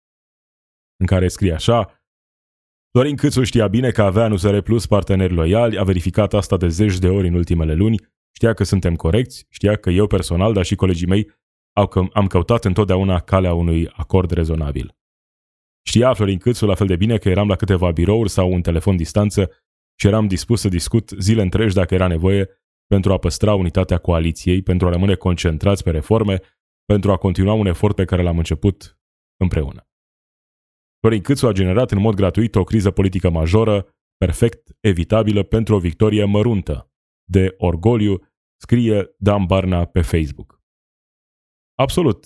în 0.99 1.05
care 1.05 1.27
scrie 1.27 1.53
așa 1.53 2.00
Dorin 2.93 3.15
Câțu 3.15 3.43
știa 3.43 3.67
bine 3.67 3.91
că 3.91 4.01
avea 4.01 4.25
în 4.25 4.31
USR 4.31 4.57
Plus 4.57 4.85
parteneri 4.85 5.33
loiali, 5.33 5.77
a 5.77 5.83
verificat 5.83 6.33
asta 6.33 6.57
de 6.57 6.67
zeci 6.67 6.97
de 6.97 7.07
ori 7.07 7.27
în 7.27 7.33
ultimele 7.33 7.73
luni, 7.73 7.99
știa 8.35 8.53
că 8.53 8.63
suntem 8.63 8.95
corecți, 8.95 9.45
știa 9.49 9.75
că 9.75 9.89
eu 9.89 10.07
personal, 10.07 10.53
dar 10.53 10.65
și 10.65 10.75
colegii 10.75 11.07
mei, 11.07 11.31
am 12.13 12.27
căutat 12.27 12.65
întotdeauna 12.65 13.19
calea 13.19 13.53
unui 13.53 13.89
acord 13.91 14.31
rezonabil. 14.31 14.95
Știa 15.87 16.13
Florin 16.13 16.37
Câțu 16.37 16.65
la 16.65 16.75
fel 16.75 16.87
de 16.87 16.95
bine 16.95 17.17
că 17.17 17.29
eram 17.29 17.47
la 17.47 17.55
câteva 17.55 17.91
birouri 17.91 18.29
sau 18.29 18.53
un 18.53 18.61
telefon 18.61 18.95
distanță 18.95 19.49
și 19.99 20.07
eram 20.07 20.27
dispus 20.27 20.61
să 20.61 20.67
discut 20.67 21.09
zile 21.19 21.41
întregi 21.41 21.75
dacă 21.75 21.93
era 21.93 22.07
nevoie 22.07 22.49
pentru 22.87 23.13
a 23.13 23.17
păstra 23.17 23.53
unitatea 23.53 23.97
coaliției, 23.97 24.61
pentru 24.61 24.87
a 24.87 24.89
rămâne 24.89 25.15
concentrați 25.15 25.83
pe 25.83 25.91
reforme, 25.91 26.39
pentru 26.85 27.11
a 27.11 27.17
continua 27.17 27.53
un 27.53 27.65
efort 27.65 27.95
pe 27.95 28.05
care 28.05 28.21
l-am 28.21 28.37
început 28.37 28.99
împreună. 29.37 29.85
Florin 31.01 31.21
Câțu 31.21 31.47
a 31.47 31.51
generat 31.51 31.91
în 31.91 31.99
mod 31.99 32.15
gratuit 32.15 32.55
o 32.55 32.63
criză 32.63 32.91
politică 32.91 33.29
majoră, 33.29 33.87
perfect 34.17 34.77
evitabilă 34.79 35.43
pentru 35.43 35.75
o 35.75 35.79
victorie 35.79 36.25
măruntă, 36.25 36.91
de 37.29 37.55
orgoliu, 37.57 38.27
scrie 38.61 39.15
Dan 39.17 39.45
Barna 39.45 39.85
pe 39.85 40.01
Facebook. 40.01 40.61
Absolut, 41.75 42.25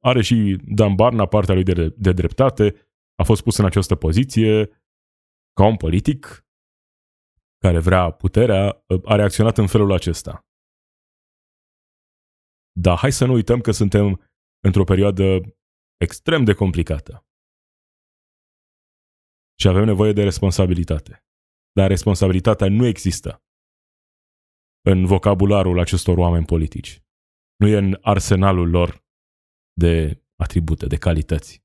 are 0.00 0.22
și 0.22 0.60
Dan 0.64 0.94
Barna 0.94 1.26
partea 1.26 1.54
lui 1.54 1.62
de, 1.62 1.94
de 1.96 2.12
dreptate, 2.12 2.74
a 3.14 3.22
fost 3.22 3.42
pus 3.42 3.56
în 3.56 3.64
această 3.64 3.94
poziție 3.94 4.66
ca 5.52 5.66
un 5.66 5.76
politic 5.76 6.46
care 7.58 7.78
vrea 7.78 8.10
puterea, 8.10 8.84
a 9.04 9.14
reacționat 9.14 9.58
în 9.58 9.66
felul 9.66 9.92
acesta. 9.92 10.46
Dar 12.72 12.96
hai 12.96 13.12
să 13.12 13.24
nu 13.24 13.32
uităm 13.32 13.60
că 13.60 13.70
suntem 13.70 14.20
într-o 14.60 14.84
perioadă 14.84 15.40
extrem 15.96 16.44
de 16.44 16.54
complicată. 16.54 17.27
Și 19.60 19.68
avem 19.68 19.84
nevoie 19.84 20.12
de 20.12 20.22
responsabilitate. 20.22 21.24
Dar 21.72 21.88
responsabilitatea 21.88 22.68
nu 22.68 22.86
există 22.86 23.42
în 24.80 25.06
vocabularul 25.06 25.78
acestor 25.78 26.18
oameni 26.18 26.44
politici. 26.44 27.02
Nu 27.56 27.66
e 27.66 27.76
în 27.76 27.98
arsenalul 28.02 28.70
lor 28.70 29.04
de 29.72 30.22
atribute, 30.36 30.86
de 30.86 30.96
calități. 30.96 31.64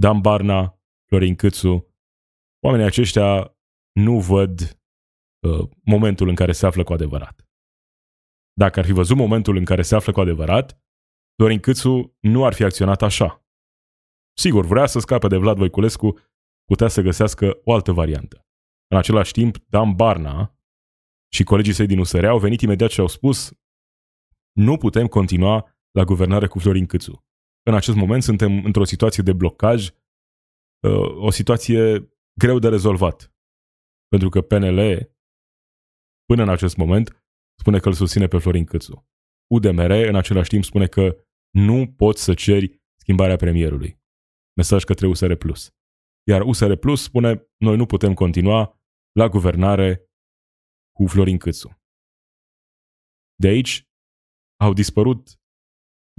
Dan 0.00 0.20
Barna, 0.20 0.80
Florin 1.08 1.34
Câțu, 1.34 1.94
oamenii 2.64 2.86
aceștia 2.86 3.56
nu 3.92 4.20
văd 4.20 4.76
Uh, 5.46 5.68
momentul 5.84 6.28
în 6.28 6.34
care 6.34 6.52
se 6.52 6.66
află 6.66 6.84
cu 6.84 6.92
adevărat. 6.92 7.48
Dacă 8.52 8.78
ar 8.78 8.84
fi 8.84 8.92
văzut 8.92 9.16
momentul 9.16 9.56
în 9.56 9.64
care 9.64 9.82
se 9.82 9.94
află 9.94 10.12
cu 10.12 10.20
adevărat, 10.20 10.80
Dorin 11.34 11.60
Câțu 11.60 12.16
nu 12.20 12.44
ar 12.44 12.52
fi 12.54 12.64
acționat 12.64 13.02
așa. 13.02 13.44
Sigur, 14.38 14.64
vrea 14.64 14.86
să 14.86 14.98
scape 14.98 15.26
de 15.28 15.36
Vlad 15.36 15.56
Voiculescu, 15.56 16.18
putea 16.66 16.88
să 16.88 17.02
găsească 17.02 17.60
o 17.64 17.72
altă 17.72 17.92
variantă. 17.92 18.46
În 18.86 18.96
același 18.96 19.32
timp, 19.32 19.58
Dan 19.68 19.94
Barna 19.94 20.58
și 21.32 21.44
colegii 21.44 21.72
săi 21.72 21.86
din 21.86 21.98
USR 21.98 22.24
au 22.24 22.38
venit 22.38 22.60
imediat 22.60 22.90
și 22.90 23.00
au 23.00 23.06
spus 23.06 23.52
nu 24.52 24.76
putem 24.76 25.06
continua 25.06 25.76
la 25.90 26.04
guvernare 26.04 26.46
cu 26.46 26.58
Florin 26.58 26.86
Câțu. 26.86 27.24
În 27.62 27.74
acest 27.74 27.96
moment 27.96 28.22
suntem 28.22 28.64
într-o 28.64 28.84
situație 28.84 29.22
de 29.22 29.32
blocaj, 29.32 29.88
uh, 29.88 31.16
o 31.16 31.30
situație 31.30 32.10
greu 32.38 32.58
de 32.58 32.68
rezolvat. 32.68 33.34
Pentru 34.08 34.28
că 34.28 34.40
PNL 34.40 35.10
până 36.24 36.42
în 36.42 36.48
acest 36.48 36.76
moment, 36.76 37.24
spune 37.60 37.78
că 37.78 37.88
îl 37.88 37.94
susține 37.94 38.26
pe 38.26 38.38
Florin 38.38 38.64
Câțu. 38.64 39.08
UDMR, 39.54 39.90
în 39.90 40.14
același 40.14 40.48
timp, 40.48 40.64
spune 40.64 40.86
că 40.86 41.16
nu 41.50 41.92
poți 41.96 42.22
să 42.22 42.34
ceri 42.34 42.80
schimbarea 42.96 43.36
premierului. 43.36 44.00
Mesaj 44.56 44.84
către 44.84 45.06
USR+. 45.06 45.32
Iar 46.28 46.40
USR 46.40 46.74
Plus 46.74 47.02
spune, 47.02 47.48
noi 47.56 47.76
nu 47.76 47.86
putem 47.86 48.14
continua 48.14 48.80
la 49.12 49.28
guvernare 49.28 50.10
cu 50.96 51.06
Florin 51.06 51.38
Câțu. 51.38 51.80
De 53.34 53.48
aici 53.48 53.88
au 54.60 54.72
dispărut 54.72 55.40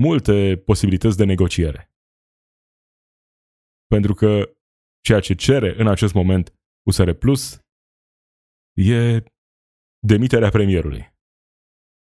multe 0.02 0.58
posibilități 0.66 1.18
de 1.18 1.26
negociere. 1.26 1.92
Pentru 3.88 4.14
că 4.14 4.30
ceea 5.04 5.20
ce 5.20 5.34
cere 5.34 5.82
în 5.82 5.88
acest 5.88 6.14
moment 6.14 6.54
USR 6.88 7.12
Plus 7.12 7.60
e 8.74 9.24
demiterea 10.08 10.50
premierului. 10.50 11.16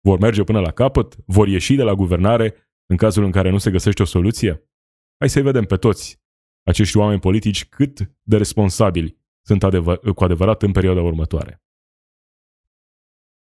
Vor 0.08 0.20
merge 0.20 0.44
până 0.44 0.60
la 0.60 0.72
capăt? 0.72 1.16
Vor 1.26 1.48
ieși 1.48 1.76
de 1.76 1.84
la 1.84 1.94
guvernare 1.94 2.54
în 2.86 2.98
cazul 2.98 3.24
în 3.24 3.32
care 3.32 3.50
nu 3.50 3.58
se 3.58 3.72
găsește 3.72 4.02
o 4.02 4.06
soluție? 4.06 4.52
Hai 5.20 5.30
să-i 5.30 5.42
vedem 5.42 5.66
pe 5.66 5.78
toți 5.78 6.20
acești 6.70 6.98
oameni 6.98 7.20
politici 7.20 7.66
cât 7.66 8.12
de 8.22 8.38
responsabili 8.38 9.18
sunt 9.42 9.64
adevăr- 9.64 10.14
cu 10.16 10.24
adevărat 10.24 10.62
în 10.62 10.72
perioada 10.72 11.02
următoare. 11.02 11.64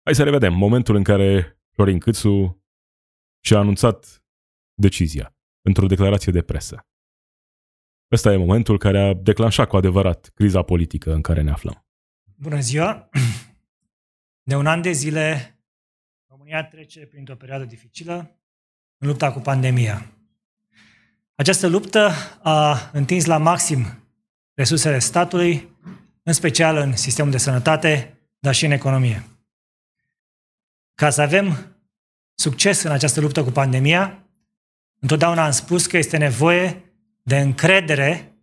Hai 0.04 0.16
să 0.16 0.24
revedem 0.24 0.54
momentul 0.54 0.96
în 0.96 1.04
care 1.04 1.60
Florin 1.72 2.00
Câțu 2.00 2.64
și-a 3.44 3.58
anunțat 3.58 4.24
decizia 4.74 5.36
într-o 5.62 5.88
declarație 5.88 6.32
de 6.32 6.42
presă. 6.42 6.86
Ăsta 8.12 8.32
e 8.32 8.38
momentul 8.38 8.78
care 8.78 9.00
a 9.00 9.14
declanșat 9.14 9.68
cu 9.68 9.76
adevărat 9.76 10.32
criza 10.34 10.62
politică 10.64 11.14
în 11.14 11.22
care 11.22 11.42
ne 11.42 11.52
aflăm. 11.52 11.86
Bună 12.36 12.60
ziua! 12.60 13.10
De 14.50 14.56
un 14.56 14.66
an 14.66 14.82
de 14.82 14.92
zile, 14.92 15.56
România 16.28 16.64
trece 16.64 17.06
printr-o 17.06 17.36
perioadă 17.36 17.66
dificilă 17.66 18.42
în 18.98 19.08
lupta 19.08 19.32
cu 19.32 19.40
pandemia. 19.40 20.21
Această 21.42 21.68
luptă 21.68 22.12
a 22.42 22.90
întins 22.94 23.26
la 23.26 23.38
maxim 23.38 24.08
resursele 24.54 25.00
statului, 25.00 25.78
în 26.24 26.34
special 26.34 26.76
în 26.78 26.96
sistemul 26.96 27.32
de 27.32 27.38
sănătate, 27.38 28.18
dar 28.40 28.54
și 28.54 28.66
în 28.66 28.72
economie. 28.72 29.24
Ca 30.96 31.10
să 31.10 31.22
avem 31.22 31.76
succes 32.34 32.82
în 32.82 32.92
această 32.92 33.22
luptă 33.22 33.44
cu 33.44 33.50
pandemia, 33.50 34.28
întotdeauna 35.00 35.46
am 35.46 35.52
spus 35.52 35.86
că 35.86 35.98
este 35.98 36.18
nevoie 36.18 36.94
de 37.24 37.40
încredere 37.40 38.38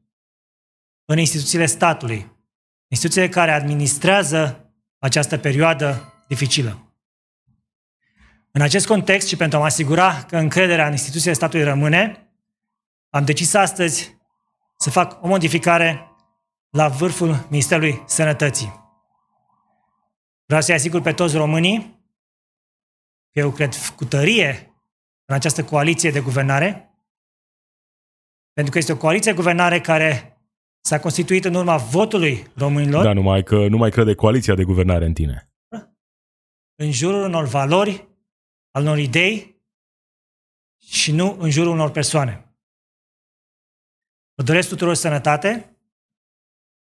în 1.05 1.19
instituțiile 1.19 1.67
statului, 1.67 2.33
instituțiile 2.89 3.29
care 3.29 3.51
administrează 3.51 4.71
această 4.99 5.39
perioadă 5.39 6.13
dificilă. 6.29 6.93
În 8.51 8.61
acest 8.61 8.87
context 8.87 9.29
și 9.29 9.37
pentru 9.37 9.59
a 9.59 9.61
mă 9.61 9.67
asigura 9.67 10.25
că 10.25 10.37
încrederea 10.37 10.87
în 10.87 10.93
instituțiile 10.93 11.35
statului 11.35 11.65
rămâne, 11.65 12.23
am 13.11 13.25
decis 13.25 13.55
astăzi 13.55 14.17
să 14.77 14.91
fac 14.91 15.23
o 15.23 15.27
modificare 15.27 16.11
la 16.71 16.89
vârful 16.89 17.47
Ministerului 17.51 18.03
Sănătății. 18.07 18.87
Vreau 20.47 20.63
să-i 20.63 20.75
asigur 20.75 21.01
pe 21.01 21.13
toți 21.13 21.37
românii 21.37 22.07
că 23.33 23.39
eu 23.39 23.51
cred 23.51 23.75
cu 23.97 24.05
tărie 24.05 24.73
în 25.25 25.35
această 25.35 25.65
coaliție 25.65 26.11
de 26.11 26.21
guvernare, 26.21 26.71
pentru 28.53 28.73
că 28.73 28.79
este 28.79 28.93
o 28.93 28.97
coaliție 28.97 29.31
de 29.31 29.37
guvernare 29.37 29.81
care 29.81 30.39
s-a 30.81 31.01
constituit 31.01 31.45
în 31.45 31.55
urma 31.55 31.77
votului 31.77 32.47
românilor. 32.55 33.05
Da, 33.05 33.13
numai 33.13 33.43
că 33.43 33.69
nu 33.69 33.77
mai 33.77 33.91
crede 33.91 34.15
coaliția 34.15 34.55
de 34.55 34.65
guvernare 34.65 35.05
în 35.05 35.13
tine. 35.13 35.53
În 36.75 36.93
jurul 36.93 37.23
unor 37.23 37.45
valori, 37.45 38.09
al 38.71 38.83
unor 38.83 38.99
idei 38.99 39.63
și 40.77 41.13
nu 41.13 41.37
în 41.39 41.51
jurul 41.51 41.73
unor 41.73 41.91
persoane. 41.91 42.48
Vă 44.39 44.45
doresc 44.45 44.69
tuturor 44.69 44.95
sănătate 44.95 45.77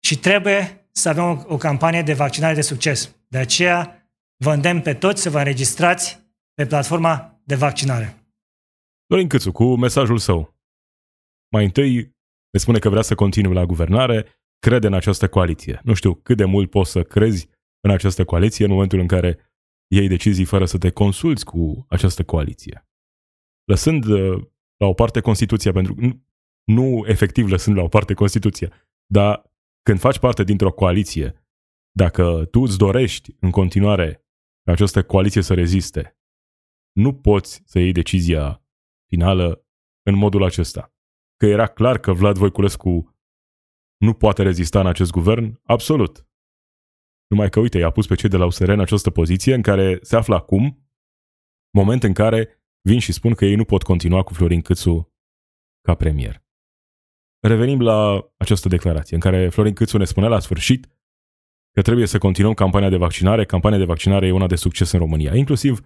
și 0.05 0.19
trebuie 0.19 0.89
să 0.91 1.09
avem 1.09 1.25
o, 1.25 1.55
o 1.55 1.57
campanie 1.57 2.03
de 2.03 2.13
vaccinare 2.13 2.55
de 2.55 2.61
succes. 2.61 3.17
De 3.29 3.39
aceea 3.39 4.11
vă 4.37 4.53
îndemn 4.53 4.83
pe 4.83 4.95
toți 4.95 5.23
să 5.23 5.31
vă 5.31 5.39
înregistrați 5.39 6.19
pe 6.55 6.67
platforma 6.67 7.41
de 7.45 7.55
vaccinare. 7.55 8.33
Dorin 9.07 9.29
Câțu, 9.29 9.53
cu 9.53 9.77
mesajul 9.77 10.19
său. 10.19 10.57
Mai 11.53 11.65
întâi 11.65 11.95
ne 12.51 12.59
spune 12.59 12.79
că 12.79 12.89
vrea 12.89 13.03
să 13.03 13.15
continue 13.15 13.55
la 13.55 13.65
guvernare, 13.65 14.27
crede 14.59 14.87
în 14.87 14.95
această 14.95 15.29
coaliție. 15.29 15.81
Nu 15.85 15.95
știu 15.95 16.15
cât 16.15 16.37
de 16.37 16.45
mult 16.45 16.71
poți 16.71 16.91
să 16.91 17.03
crezi 17.03 17.49
în 17.81 17.91
această 17.91 18.25
coaliție 18.25 18.65
în 18.65 18.71
momentul 18.71 18.99
în 18.99 19.07
care 19.07 19.39
iei 19.87 20.09
decizii 20.09 20.45
fără 20.45 20.65
să 20.65 20.79
te 20.79 20.91
consulți 20.91 21.45
cu 21.45 21.87
această 21.89 22.25
coaliție. 22.25 22.89
Lăsând 23.65 24.05
uh, 24.05 24.43
la 24.77 24.87
o 24.87 24.93
parte 24.93 25.21
Constituția, 25.21 25.73
pentru 25.73 25.95
nu, 25.97 26.28
nu 26.69 27.05
efectiv 27.07 27.47
lăsând 27.47 27.77
la 27.77 27.83
o 27.83 27.89
parte 27.89 28.15
Constituția, 28.15 28.73
dar 29.07 29.53
când 29.83 29.99
faci 29.99 30.19
parte 30.19 30.45
dintr-o 30.45 30.73
coaliție, 30.73 31.47
dacă 31.91 32.45
tu 32.51 32.61
îți 32.61 32.79
dorești 32.79 33.37
în 33.41 33.51
continuare 33.51 34.27
ca 34.65 34.73
această 34.73 35.05
coaliție 35.05 35.43
să 35.43 35.55
reziste, 35.55 36.19
nu 36.93 37.15
poți 37.15 37.63
să 37.65 37.79
iei 37.79 37.93
decizia 37.93 38.65
finală 39.11 39.67
în 40.03 40.15
modul 40.15 40.45
acesta. 40.45 40.93
Că 41.37 41.47
era 41.47 41.67
clar 41.67 41.99
că 41.99 42.13
Vlad 42.13 42.37
Voiculescu 42.37 43.17
nu 43.97 44.15
poate 44.15 44.43
rezista 44.43 44.81
în 44.81 44.87
acest 44.87 45.11
guvern? 45.11 45.61
Absolut. 45.63 46.27
Numai 47.27 47.51
că, 47.51 47.61
uite, 47.61 47.79
i-a 47.79 47.91
pus 47.91 48.07
pe 48.07 48.15
cei 48.15 48.29
de 48.29 48.37
la 48.37 48.45
USR 48.45 48.69
în 48.69 48.81
această 48.81 49.11
poziție 49.11 49.55
în 49.55 49.63
care 49.63 49.99
se 50.03 50.17
află 50.17 50.35
acum, 50.35 50.91
moment 51.77 52.03
în 52.03 52.13
care 52.13 52.63
vin 52.89 52.99
și 52.99 53.13
spun 53.13 53.35
că 53.35 53.45
ei 53.45 53.55
nu 53.55 53.65
pot 53.65 53.83
continua 53.83 54.23
cu 54.23 54.35
Florin 54.35 54.63
Câțu 54.63 55.15
ca 55.81 55.95
premier. 55.95 56.48
Revenim 57.41 57.81
la 57.81 58.29
această 58.37 58.69
declarație 58.69 59.15
în 59.15 59.21
care 59.21 59.49
Florin 59.49 59.75
Câțu 59.75 59.99
ne 59.99 60.05
spune 60.05 60.29
la 60.29 60.39
sfârșit 60.39 60.87
că 61.73 61.83
trebuie 61.83 62.07
să 62.07 62.19
continuăm 62.19 62.55
campania 62.55 62.89
de 62.89 62.97
vaccinare. 62.97 63.45
Campania 63.45 63.79
de 63.79 63.85
vaccinare 63.85 64.27
e 64.27 64.33
una 64.33 64.47
de 64.47 64.57
succes 64.57 64.93
în 64.93 64.99
România, 64.99 65.35
inclusiv 65.35 65.81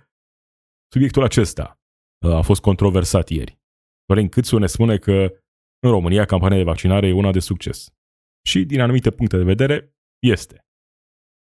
Subiectul 0.92 1.22
acesta 1.22 1.80
uh, 2.26 2.34
a 2.34 2.40
fost 2.40 2.60
controversat 2.60 3.28
ieri. 3.28 3.58
Florin 4.04 4.28
Câțu 4.28 4.58
ne 4.58 4.66
spune 4.66 4.98
că 4.98 5.32
în 5.78 5.90
România 5.90 6.24
campania 6.24 6.56
de 6.56 6.62
vaccinare 6.62 7.06
e 7.06 7.12
una 7.12 7.30
de 7.30 7.40
succes. 7.40 7.92
Și 8.46 8.64
din 8.64 8.80
anumite 8.80 9.10
puncte 9.10 9.36
de 9.36 9.42
vedere, 9.42 9.94
este. 10.18 10.66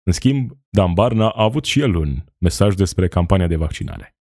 În 0.04 0.14
schimb, 0.14 0.52
Dan 0.70 0.94
Barna 0.94 1.30
a 1.30 1.44
avut 1.44 1.66
și 1.66 1.80
el 1.80 1.96
un 1.96 2.24
mesaj 2.38 2.74
despre 2.74 3.08
campania 3.08 3.48
de 3.48 3.56
vaccinare. 3.56 4.16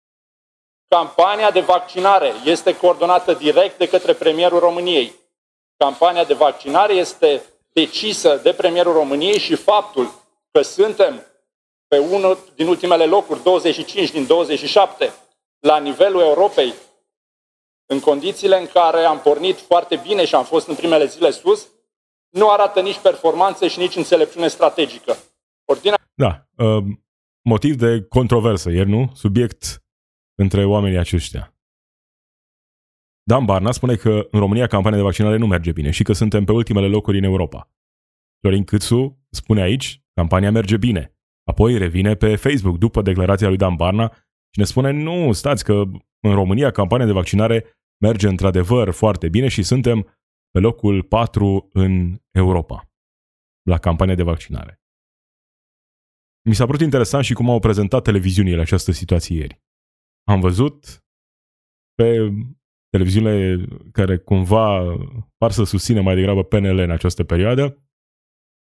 Campania 0.87 1.51
de 1.51 1.59
vaccinare 1.59 2.31
este 2.45 2.77
coordonată 2.77 3.33
direct 3.33 3.77
de 3.77 3.87
către 3.87 4.13
premierul 4.13 4.59
României. 4.59 5.11
Campania 5.77 6.23
de 6.23 6.33
vaccinare 6.33 6.93
este 6.93 7.41
decisă 7.73 8.39
de 8.43 8.53
premierul 8.53 8.93
României 8.93 9.39
și 9.39 9.55
faptul 9.55 10.11
că 10.51 10.61
suntem 10.61 11.21
pe 11.87 11.97
unul 11.97 12.37
din 12.55 12.67
ultimele 12.67 13.05
locuri, 13.05 13.43
25 13.43 14.11
din 14.11 14.25
27, 14.25 15.13
la 15.59 15.79
nivelul 15.79 16.21
Europei, 16.21 16.73
în 17.85 17.99
condițiile 17.99 18.59
în 18.59 18.67
care 18.73 19.03
am 19.03 19.19
pornit 19.19 19.59
foarte 19.59 19.95
bine 19.95 20.25
și 20.25 20.35
am 20.35 20.43
fost 20.43 20.67
în 20.67 20.75
primele 20.75 21.05
zile 21.05 21.31
sus, 21.31 21.67
nu 22.29 22.49
arată 22.49 22.81
nici 22.81 22.99
performanțe 22.99 23.67
și 23.67 23.79
nici 23.79 23.95
înțelepciune 23.95 24.47
strategică. 24.47 25.15
Ordinea... 25.65 25.97
Da, 26.13 26.47
uh, 26.55 26.83
motiv 27.41 27.75
de 27.75 28.05
controversă 28.09 28.69
ieri, 28.69 28.89
nu? 28.89 29.11
Subiect 29.13 29.83
între 30.35 30.65
oamenii 30.65 30.97
aceștia. 30.97 31.54
Dan 33.27 33.45
Barna 33.45 33.71
spune 33.71 33.95
că 33.95 34.27
în 34.31 34.39
România 34.39 34.67
campania 34.67 34.97
de 34.97 35.03
vaccinare 35.03 35.37
nu 35.37 35.47
merge 35.47 35.71
bine 35.71 35.91
și 35.91 36.03
că 36.03 36.13
suntem 36.13 36.43
pe 36.43 36.51
ultimele 36.51 36.87
locuri 36.87 37.17
în 37.17 37.23
Europa. 37.23 37.71
Florin 38.39 38.63
Câțu 38.63 39.25
spune 39.29 39.61
aici, 39.61 40.03
campania 40.13 40.51
merge 40.51 40.77
bine. 40.77 41.15
Apoi 41.43 41.77
revine 41.77 42.15
pe 42.15 42.35
Facebook 42.35 42.77
după 42.77 43.01
declarația 43.01 43.47
lui 43.47 43.57
Dan 43.57 43.75
Barna 43.75 44.11
și 44.53 44.59
ne 44.59 44.63
spune 44.63 44.91
nu, 44.91 45.31
stați 45.31 45.63
că 45.63 45.73
în 46.19 46.33
România 46.33 46.71
campania 46.71 47.05
de 47.05 47.11
vaccinare 47.11 47.65
merge 48.01 48.27
într-adevăr 48.27 48.89
foarte 48.91 49.29
bine 49.29 49.47
și 49.47 49.63
suntem 49.63 50.01
pe 50.51 50.59
locul 50.59 51.03
4 51.03 51.69
în 51.73 52.21
Europa 52.31 52.89
la 53.69 53.77
campania 53.77 54.15
de 54.15 54.23
vaccinare. 54.23 54.81
Mi 56.47 56.55
s-a 56.55 56.65
părut 56.65 56.81
interesant 56.81 57.23
și 57.23 57.33
cum 57.33 57.49
au 57.49 57.59
prezentat 57.59 58.03
televiziunile 58.03 58.61
această 58.61 58.91
situație 58.91 59.35
ieri. 59.35 59.61
Am 60.27 60.39
văzut 60.39 61.03
pe 61.93 62.29
televiziunile 62.95 63.65
care 63.91 64.17
cumva 64.17 64.95
par 65.37 65.51
să 65.51 65.63
susțină 65.63 66.01
mai 66.01 66.15
degrabă 66.15 66.43
PNL 66.43 66.77
în 66.77 66.91
această 66.91 67.23
perioadă, 67.23 67.69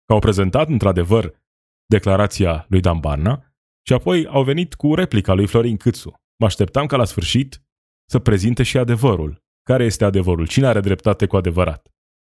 că 0.05 0.13
au 0.13 0.19
prezentat 0.19 0.69
într-adevăr 0.69 1.43
declarația 1.87 2.67
lui 2.69 2.81
Dan 2.81 3.01
Barna 3.01 3.55
și 3.87 3.93
apoi 3.93 4.27
au 4.27 4.45
venit 4.45 4.75
cu 4.75 4.95
replica 4.95 5.33
lui 5.33 5.47
Florin 5.47 5.77
Câțu. 5.77 6.11
Mă 6.41 6.47
așteptam 6.47 6.87
ca 6.87 6.97
la 6.97 7.05
sfârșit 7.05 7.63
să 8.11 8.19
prezinte 8.19 8.63
și 8.63 8.79
adevărul. 8.79 9.43
Care 9.63 9.85
este 9.85 10.05
adevărul? 10.05 10.47
Cine 10.47 10.67
are 10.67 10.81
dreptate 10.81 11.27
cu 11.27 11.37
adevărat? 11.37 11.93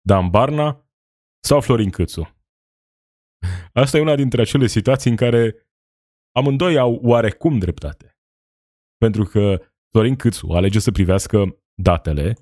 Dan 0.06 0.30
Barna 0.30 0.90
sau 1.44 1.61
Florin 1.61 1.90
Câțu? 1.90 2.37
Asta 3.72 3.96
e 3.96 4.00
una 4.00 4.14
dintre 4.14 4.40
acele 4.40 4.66
situații 4.66 5.11
în 5.11 5.16
care 5.16 5.68
amândoi 6.37 6.78
au 6.78 6.94
oarecum 6.94 7.58
dreptate. 7.58 8.18
Pentru 8.96 9.24
că 9.24 9.62
Florin 9.90 10.16
Câțu 10.16 10.46
alege 10.46 10.78
să 10.78 10.90
privească 10.90 11.62
datele 11.82 12.36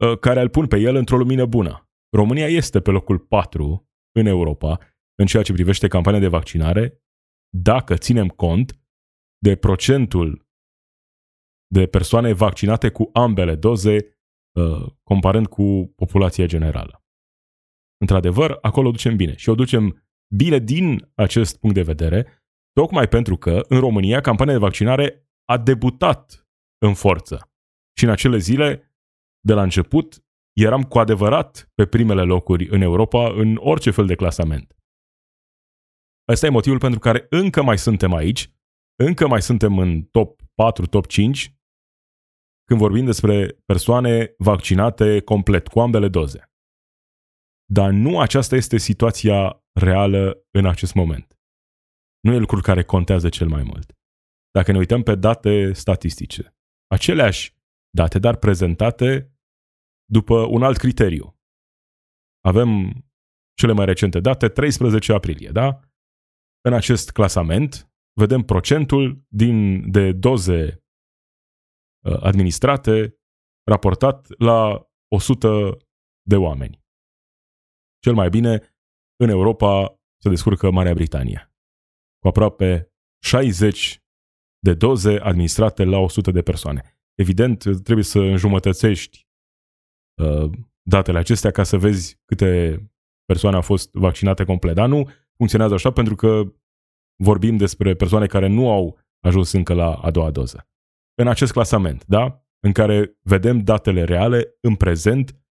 ă, 0.00 0.16
care 0.16 0.40
îl 0.40 0.48
pun 0.48 0.66
pe 0.66 0.78
el 0.78 0.94
într-o 0.94 1.16
lumină 1.16 1.46
bună. 1.46 1.88
România 2.16 2.46
este 2.46 2.80
pe 2.80 2.90
locul 2.90 3.18
4 3.18 3.88
în 4.12 4.26
Europa 4.26 4.78
în 5.14 5.26
ceea 5.26 5.42
ce 5.42 5.52
privește 5.52 5.88
campania 5.88 6.20
de 6.20 6.28
vaccinare, 6.28 7.02
dacă 7.56 7.94
ținem 7.96 8.28
cont 8.28 8.80
de 9.38 9.56
procentul 9.56 10.46
de 11.66 11.86
persoane 11.86 12.32
vaccinate 12.32 12.90
cu 12.90 13.10
ambele 13.12 13.54
doze, 13.54 14.18
uh, 14.56 14.92
comparând 15.02 15.46
cu 15.46 15.92
populația 15.96 16.46
generală. 16.46 17.04
Într-adevăr, 18.00 18.58
acolo 18.60 18.88
o 18.88 18.90
ducem 18.90 19.16
bine 19.16 19.36
și 19.36 19.48
o 19.48 19.54
ducem 19.54 20.04
bine 20.36 20.58
din 20.58 21.12
acest 21.14 21.58
punct 21.58 21.74
de 21.74 21.82
vedere, 21.82 22.42
tocmai 22.72 23.08
pentru 23.08 23.36
că 23.36 23.60
în 23.68 23.80
România 23.80 24.20
campania 24.20 24.52
de 24.52 24.58
vaccinare 24.58 25.28
a 25.44 25.58
debutat 25.58 26.48
în 26.78 26.94
forță. 26.94 27.53
Și 27.96 28.04
în 28.04 28.10
acele 28.10 28.38
zile, 28.38 28.94
de 29.40 29.52
la 29.52 29.62
început, 29.62 30.24
eram 30.52 30.82
cu 30.82 30.98
adevărat 30.98 31.70
pe 31.74 31.86
primele 31.86 32.22
locuri 32.22 32.68
în 32.68 32.80
Europa 32.80 33.32
în 33.32 33.56
orice 33.60 33.90
fel 33.90 34.06
de 34.06 34.14
clasament. 34.14 34.76
Ăsta 36.28 36.46
e 36.46 36.50
motivul 36.50 36.78
pentru 36.78 36.98
care 36.98 37.26
încă 37.30 37.62
mai 37.62 37.78
suntem 37.78 38.14
aici, 38.14 38.52
încă 38.96 39.28
mai 39.28 39.42
suntem 39.42 39.78
în 39.78 40.02
top 40.02 40.42
4, 40.54 40.86
top 40.86 41.06
5, 41.06 41.54
când 42.64 42.80
vorbim 42.80 43.04
despre 43.04 43.62
persoane 43.64 44.34
vaccinate 44.38 45.20
complet, 45.20 45.68
cu 45.68 45.80
ambele 45.80 46.08
doze. 46.08 46.52
Dar 47.72 47.90
nu 47.90 48.20
aceasta 48.20 48.56
este 48.56 48.76
situația 48.76 49.64
reală 49.80 50.46
în 50.50 50.66
acest 50.66 50.94
moment. 50.94 51.38
Nu 52.20 52.32
e 52.32 52.38
lucrul 52.38 52.62
care 52.62 52.84
contează 52.84 53.28
cel 53.28 53.48
mai 53.48 53.62
mult. 53.62 53.98
Dacă 54.50 54.72
ne 54.72 54.78
uităm 54.78 55.02
pe 55.02 55.14
date 55.14 55.72
statistice, 55.72 56.56
aceleași 56.86 57.54
date, 57.94 58.18
dar 58.18 58.36
prezentate 58.36 59.34
după 60.04 60.46
un 60.46 60.62
alt 60.62 60.76
criteriu. 60.76 61.38
Avem 62.44 62.68
cele 63.56 63.72
mai 63.72 63.84
recente 63.84 64.20
date, 64.20 64.48
13 64.48 65.12
aprilie, 65.12 65.50
da? 65.50 65.80
În 66.60 66.72
acest 66.72 67.10
clasament 67.10 67.92
vedem 68.20 68.42
procentul 68.42 69.24
din, 69.28 69.90
de 69.90 70.12
doze 70.12 70.84
uh, 72.04 72.22
administrate 72.22 73.18
raportat 73.70 74.38
la 74.38 74.88
100 75.08 75.76
de 76.28 76.36
oameni. 76.36 76.82
Cel 78.02 78.14
mai 78.14 78.28
bine, 78.28 78.74
în 79.16 79.28
Europa 79.28 80.00
se 80.22 80.28
descurcă 80.28 80.70
Marea 80.70 80.94
Britanie, 80.94 81.54
cu 82.18 82.28
aproape 82.28 82.92
60 83.22 84.02
de 84.58 84.74
doze 84.74 85.18
administrate 85.18 85.84
la 85.84 85.98
100 85.98 86.30
de 86.30 86.42
persoane. 86.42 86.93
Evident, 87.14 87.82
trebuie 87.82 88.04
să 88.04 88.18
înjumătățești 88.18 89.26
uh, 90.22 90.50
datele 90.82 91.18
acestea 91.18 91.50
ca 91.50 91.62
să 91.62 91.78
vezi 91.78 92.20
câte 92.24 92.82
persoane 93.24 93.56
au 93.56 93.62
fost 93.62 93.92
vaccinate 93.92 94.44
complet. 94.44 94.74
Dar 94.74 94.88
nu 94.88 95.10
funcționează 95.36 95.74
așa 95.74 95.92
pentru 95.92 96.14
că 96.14 96.42
vorbim 97.22 97.56
despre 97.56 97.94
persoane 97.94 98.26
care 98.26 98.46
nu 98.46 98.70
au 98.70 98.98
ajuns 99.20 99.52
încă 99.52 99.74
la 99.74 99.94
a 99.94 100.10
doua 100.10 100.30
doză. 100.30 100.68
În 101.14 101.28
acest 101.28 101.52
clasament, 101.52 102.04
da? 102.06 102.46
În 102.60 102.72
care 102.72 103.18
vedem 103.22 103.58
datele 103.58 104.04
reale 104.04 104.56
în 104.60 104.76
prezent 104.76 105.44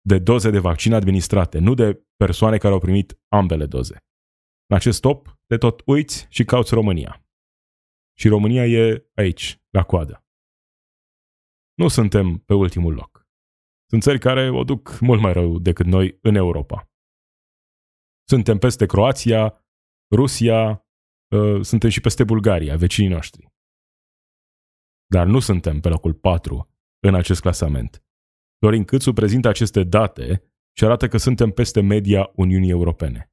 de 0.00 0.18
doze 0.18 0.50
de 0.50 0.58
vaccin 0.58 0.92
administrate, 0.92 1.58
nu 1.58 1.74
de 1.74 2.06
persoane 2.16 2.58
care 2.58 2.72
au 2.72 2.80
primit 2.80 3.20
ambele 3.28 3.66
doze. 3.66 3.96
În 4.66 4.76
acest 4.76 5.00
top, 5.00 5.38
te 5.46 5.56
tot 5.56 5.82
uiți 5.86 6.26
și 6.28 6.44
cauți 6.44 6.74
România. 6.74 7.24
Și 8.18 8.28
România 8.28 8.66
e 8.66 9.10
aici, 9.14 9.62
la 9.70 9.82
coadă. 9.82 10.24
Nu 11.74 11.88
suntem 11.88 12.38
pe 12.38 12.54
ultimul 12.54 12.94
loc. 12.94 13.28
Sunt 13.90 14.02
țări 14.02 14.18
care 14.18 14.50
o 14.50 14.64
duc 14.64 15.00
mult 15.00 15.20
mai 15.20 15.32
rău 15.32 15.58
decât 15.58 15.86
noi 15.86 16.18
în 16.22 16.34
Europa. 16.34 16.90
Suntem 18.28 18.58
peste 18.58 18.86
Croația, 18.86 19.64
Rusia, 20.14 20.86
ă, 21.32 21.62
suntem 21.62 21.90
și 21.90 22.00
peste 22.00 22.24
Bulgaria, 22.24 22.76
vecinii 22.76 23.10
noștri. 23.10 23.52
Dar 25.06 25.26
nu 25.26 25.40
suntem 25.40 25.80
pe 25.80 25.88
locul 25.88 26.14
4 26.14 26.68
în 27.06 27.14
acest 27.14 27.40
clasament. 27.40 28.04
Dorin 28.58 28.84
Câțu 28.84 29.12
prezintă 29.12 29.48
aceste 29.48 29.84
date 29.84 30.52
și 30.76 30.84
arată 30.84 31.08
că 31.08 31.16
suntem 31.16 31.50
peste 31.50 31.80
media 31.80 32.30
Uniunii 32.34 32.70
Europene. 32.70 33.32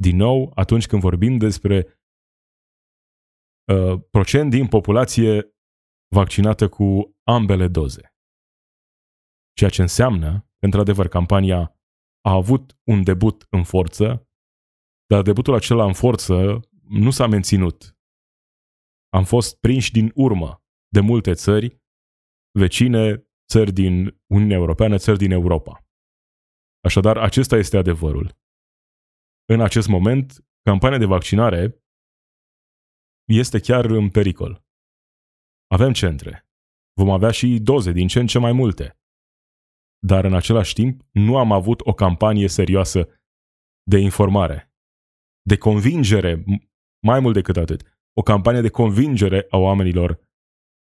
Din 0.00 0.16
nou, 0.16 0.52
atunci 0.54 0.86
când 0.86 1.02
vorbim 1.02 1.36
despre 1.36 2.00
uh, 3.72 4.00
procent 4.10 4.50
din 4.50 4.68
populație 4.68 5.55
vaccinată 6.08 6.68
cu 6.68 7.16
ambele 7.22 7.68
doze. 7.68 8.14
Ceea 9.52 9.70
ce 9.70 9.82
înseamnă 9.82 10.40
că, 10.40 10.64
într-adevăr, 10.64 11.08
campania 11.08 11.80
a 12.20 12.32
avut 12.32 12.78
un 12.84 13.02
debut 13.02 13.46
în 13.50 13.64
forță, 13.64 14.28
dar 15.06 15.22
debutul 15.22 15.54
acela 15.54 15.84
în 15.84 15.92
forță 15.92 16.60
nu 16.88 17.10
s-a 17.10 17.26
menținut. 17.26 17.96
Am 19.08 19.24
fost 19.24 19.60
prinși 19.60 19.92
din 19.92 20.10
urmă 20.14 20.64
de 20.88 21.00
multe 21.00 21.32
țări 21.32 21.80
vecine, 22.58 23.28
țări 23.48 23.72
din 23.72 24.20
Uniunea 24.26 24.56
Europeană, 24.56 24.96
țări 24.96 25.18
din 25.18 25.30
Europa. 25.30 25.86
Așadar, 26.80 27.16
acesta 27.16 27.56
este 27.56 27.76
adevărul. 27.76 28.38
În 29.44 29.60
acest 29.60 29.88
moment, 29.88 30.46
campania 30.62 30.98
de 30.98 31.04
vaccinare 31.04 31.84
este 33.28 33.60
chiar 33.60 33.84
în 33.84 34.10
pericol. 34.10 34.65
Avem 35.66 35.92
centre. 35.92 36.46
Vom 36.92 37.10
avea 37.10 37.30
și 37.30 37.58
doze 37.58 37.92
din 37.92 38.08
ce 38.08 38.18
în 38.18 38.26
ce 38.26 38.38
mai 38.38 38.52
multe. 38.52 38.98
Dar 39.98 40.24
în 40.24 40.34
același 40.34 40.74
timp, 40.74 41.02
nu 41.12 41.38
am 41.38 41.52
avut 41.52 41.80
o 41.80 41.94
campanie 41.94 42.48
serioasă 42.48 43.08
de 43.82 43.98
informare, 43.98 44.72
de 45.42 45.56
convingere, 45.56 46.44
mai 47.06 47.20
mult 47.20 47.34
decât 47.34 47.56
atât. 47.56 48.00
O 48.12 48.22
campanie 48.22 48.60
de 48.60 48.68
convingere 48.68 49.46
a 49.50 49.56
oamenilor 49.56 50.20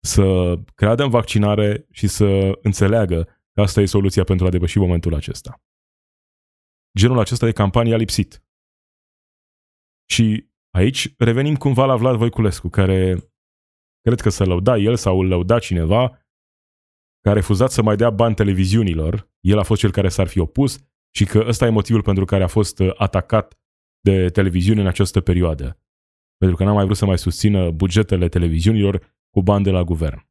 să 0.05 0.57
creadă 0.75 1.03
în 1.03 1.11
vaccinare 1.11 1.87
și 1.91 2.07
să 2.07 2.59
înțeleagă 2.63 3.25
că 3.53 3.61
asta 3.61 3.81
e 3.81 3.87
soluția 3.87 4.25
pentru 4.25 4.47
a 4.47 4.51
depăși 4.51 4.79
momentul 4.79 5.15
acesta. 5.15 5.63
Genul 6.99 7.19
acesta 7.19 7.47
de 7.47 7.53
campanie 7.53 7.95
a 7.95 7.97
lipsit. 7.97 8.45
Și 10.11 10.51
aici 10.71 11.15
revenim 11.19 11.57
cumva 11.57 11.85
la 11.85 11.97
Vlad 11.97 12.17
Voiculescu, 12.17 12.69
care 12.69 13.32
cred 14.03 14.21
că 14.21 14.29
să 14.29 14.45
lăuda 14.45 14.77
el 14.77 14.97
sau 14.97 15.21
îl 15.21 15.27
lăuda 15.27 15.59
cineva, 15.59 16.09
care 17.21 17.35
a 17.37 17.41
refuzat 17.41 17.71
să 17.71 17.83
mai 17.83 17.97
dea 17.97 18.11
bani 18.11 18.35
televiziunilor, 18.35 19.31
el 19.41 19.59
a 19.59 19.63
fost 19.63 19.81
cel 19.81 19.91
care 19.91 20.09
s-ar 20.09 20.27
fi 20.27 20.39
opus 20.39 20.79
și 21.15 21.25
că 21.25 21.45
ăsta 21.47 21.67
e 21.67 21.71
motivul 21.71 22.03
pentru 22.03 22.25
care 22.25 22.43
a 22.43 22.47
fost 22.47 22.79
uh, 22.79 22.91
atacat 22.97 23.59
de 24.01 24.29
televiziuni 24.29 24.81
în 24.81 24.87
această 24.87 25.21
perioadă. 25.21 25.79
Pentru 26.37 26.57
că 26.57 26.65
n-a 26.65 26.73
mai 26.73 26.85
vrut 26.85 26.97
să 26.97 27.07
mai 27.07 27.19
susțină 27.19 27.71
bugetele 27.71 28.29
televiziunilor 28.29 29.17
cu 29.31 29.43
bani 29.43 29.65
de 29.65 29.71
la 29.71 29.83
guvern. 29.83 30.31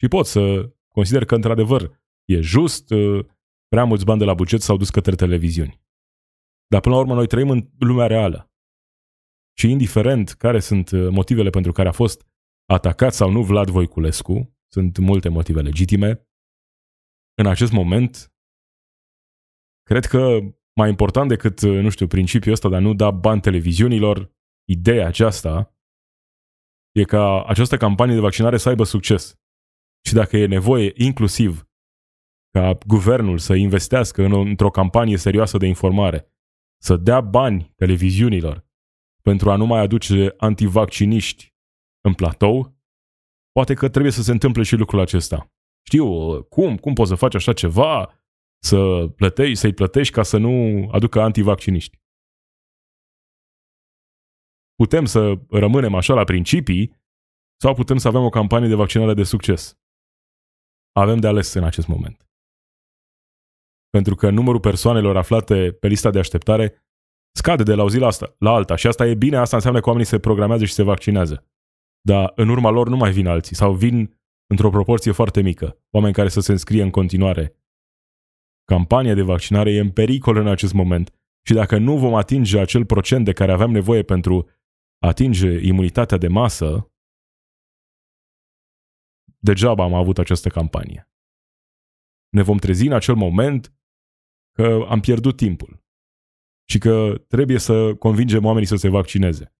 Și 0.00 0.08
pot 0.08 0.26
să 0.26 0.72
consider 0.88 1.24
că, 1.24 1.34
într-adevăr, 1.34 2.00
e 2.24 2.40
just, 2.40 2.90
uh, 2.90 3.26
prea 3.68 3.84
mulți 3.84 4.04
bani 4.04 4.18
de 4.18 4.24
la 4.24 4.34
buget 4.34 4.60
s-au 4.60 4.76
dus 4.76 4.90
către 4.90 5.14
televiziuni. 5.14 5.80
Dar, 6.66 6.80
până 6.80 6.94
la 6.94 7.00
urmă, 7.00 7.14
noi 7.14 7.26
trăim 7.26 7.50
în 7.50 7.68
lumea 7.78 8.06
reală. 8.06 8.50
Și 9.58 9.70
indiferent 9.70 10.30
care 10.30 10.60
sunt 10.60 10.90
uh, 10.90 11.08
motivele 11.10 11.50
pentru 11.50 11.72
care 11.72 11.88
a 11.88 11.92
fost 11.92 12.26
atacat 12.64 13.14
sau 13.14 13.30
nu 13.30 13.42
Vlad 13.42 13.68
Voiculescu, 13.68 14.56
sunt 14.72 14.98
multe 14.98 15.28
motive 15.28 15.60
legitime, 15.60 16.28
în 17.38 17.46
acest 17.46 17.72
moment, 17.72 18.32
cred 19.82 20.04
că 20.04 20.38
mai 20.76 20.88
important 20.88 21.28
decât, 21.28 21.60
uh, 21.60 21.80
nu 21.80 21.90
știu, 21.90 22.06
principiul 22.06 22.52
ăsta 22.52 22.68
de 22.68 22.74
a 22.74 22.80
nu 22.80 22.94
da 22.94 23.10
bani 23.10 23.40
televiziunilor, 23.40 24.34
ideea 24.68 25.06
aceasta 25.06 25.76
e 26.92 27.04
ca 27.04 27.44
această 27.44 27.76
campanie 27.76 28.14
de 28.14 28.20
vaccinare 28.20 28.56
să 28.56 28.68
aibă 28.68 28.84
succes. 28.84 29.38
Și 30.06 30.14
dacă 30.14 30.36
e 30.36 30.46
nevoie, 30.46 30.92
inclusiv, 30.94 31.68
ca 32.50 32.78
guvernul 32.86 33.38
să 33.38 33.54
investească 33.54 34.22
în 34.22 34.32
o, 34.32 34.40
într-o 34.40 34.70
campanie 34.70 35.16
serioasă 35.16 35.58
de 35.58 35.66
informare, 35.66 36.32
să 36.82 36.96
dea 36.96 37.20
bani 37.20 37.72
televiziunilor 37.76 38.65
pentru 39.28 39.50
a 39.50 39.56
nu 39.56 39.66
mai 39.66 39.80
aduce 39.80 40.34
antivacciniști 40.36 41.54
în 42.00 42.14
platou, 42.14 42.76
poate 43.52 43.74
că 43.74 43.88
trebuie 43.88 44.12
să 44.12 44.22
se 44.22 44.32
întâmple 44.32 44.62
și 44.62 44.76
lucrul 44.76 45.00
acesta. 45.00 45.52
Știu, 45.86 46.06
cum? 46.42 46.76
Cum 46.76 46.92
poți 46.94 47.08
să 47.08 47.14
faci 47.14 47.34
așa 47.34 47.52
ceva? 47.52 48.20
Să 48.64 49.08
plătești, 49.16 49.54
să-i 49.54 49.74
plătești 49.74 50.12
ca 50.12 50.22
să 50.22 50.36
nu 50.36 50.88
aducă 50.90 51.20
antivacciniști 51.20 51.98
putem 54.76 55.04
să 55.04 55.34
rămânem 55.50 55.94
așa 55.94 56.14
la 56.14 56.24
principii 56.24 56.94
sau 57.62 57.74
putem 57.74 57.96
să 57.96 58.08
avem 58.08 58.24
o 58.24 58.28
campanie 58.28 58.68
de 58.68 58.74
vaccinare 58.74 59.14
de 59.14 59.22
succes. 59.22 59.78
Avem 60.92 61.18
de 61.18 61.26
ales 61.26 61.52
în 61.54 61.64
acest 61.64 61.86
moment. 61.86 62.28
Pentru 63.90 64.14
că 64.14 64.30
numărul 64.30 64.60
persoanelor 64.60 65.16
aflate 65.16 65.72
pe 65.72 65.86
lista 65.86 66.10
de 66.10 66.18
așteptare 66.18 66.85
scade 67.36 67.62
de 67.62 67.74
la 67.74 67.82
o 67.82 67.88
zi 67.88 67.98
la, 67.98 68.06
asta, 68.06 68.34
la 68.38 68.50
alta 68.50 68.76
și 68.76 68.86
asta 68.86 69.06
e 69.06 69.14
bine, 69.14 69.36
asta 69.36 69.56
înseamnă 69.56 69.80
că 69.80 69.86
oamenii 69.86 70.08
se 70.08 70.18
programează 70.18 70.64
și 70.64 70.72
se 70.72 70.82
vaccinează. 70.82 71.46
Dar 72.00 72.32
în 72.36 72.48
urma 72.48 72.70
lor 72.70 72.88
nu 72.88 72.96
mai 72.96 73.12
vin 73.12 73.26
alții 73.26 73.56
sau 73.56 73.74
vin 73.74 74.20
într-o 74.46 74.70
proporție 74.70 75.12
foarte 75.12 75.40
mică, 75.40 75.78
oameni 75.90 76.14
care 76.14 76.28
să 76.28 76.40
se 76.40 76.52
înscrie 76.52 76.82
în 76.82 76.90
continuare. 76.90 77.56
Campania 78.64 79.14
de 79.14 79.22
vaccinare 79.22 79.70
e 79.70 79.80
în 79.80 79.90
pericol 79.90 80.36
în 80.36 80.46
acest 80.46 80.72
moment 80.72 81.14
și 81.46 81.54
dacă 81.54 81.78
nu 81.78 81.98
vom 81.98 82.14
atinge 82.14 82.58
acel 82.58 82.84
procent 82.84 83.24
de 83.24 83.32
care 83.32 83.52
avem 83.52 83.70
nevoie 83.70 84.02
pentru 84.02 84.48
atinge 84.98 85.66
imunitatea 85.66 86.18
de 86.18 86.28
masă, 86.28 86.92
degeaba 89.38 89.84
am 89.84 89.94
avut 89.94 90.18
această 90.18 90.48
campanie. 90.48 91.10
Ne 92.28 92.42
vom 92.42 92.56
trezi 92.56 92.86
în 92.86 92.92
acel 92.92 93.14
moment 93.14 93.74
că 94.52 94.86
am 94.88 95.00
pierdut 95.00 95.36
timpul 95.36 95.85
și 96.68 96.78
că 96.78 97.24
trebuie 97.28 97.58
să 97.58 97.94
convingem 97.94 98.44
oamenii 98.44 98.68
să 98.68 98.76
se 98.76 98.88
vaccineze. 98.88 99.54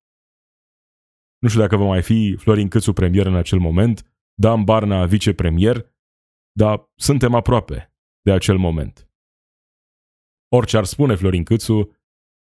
Nu 1.38 1.48
știu 1.48 1.60
dacă 1.60 1.76
va 1.76 1.84
mai 1.84 2.02
fi 2.02 2.36
Florin 2.36 2.68
Câțu 2.68 2.92
premier 2.92 3.26
în 3.26 3.34
acel 3.36 3.58
moment, 3.58 4.14
Dan 4.34 4.64
Barna 4.64 5.06
vicepremier, 5.06 5.94
dar 6.52 6.90
suntem 6.94 7.34
aproape. 7.34 7.90
de 8.20 8.32
acel 8.32 8.58
moment. 8.58 9.10
Orice 10.48 10.76
ar 10.76 10.84
spune 10.84 11.14
Florin 11.14 11.44
Câțu, 11.44 11.96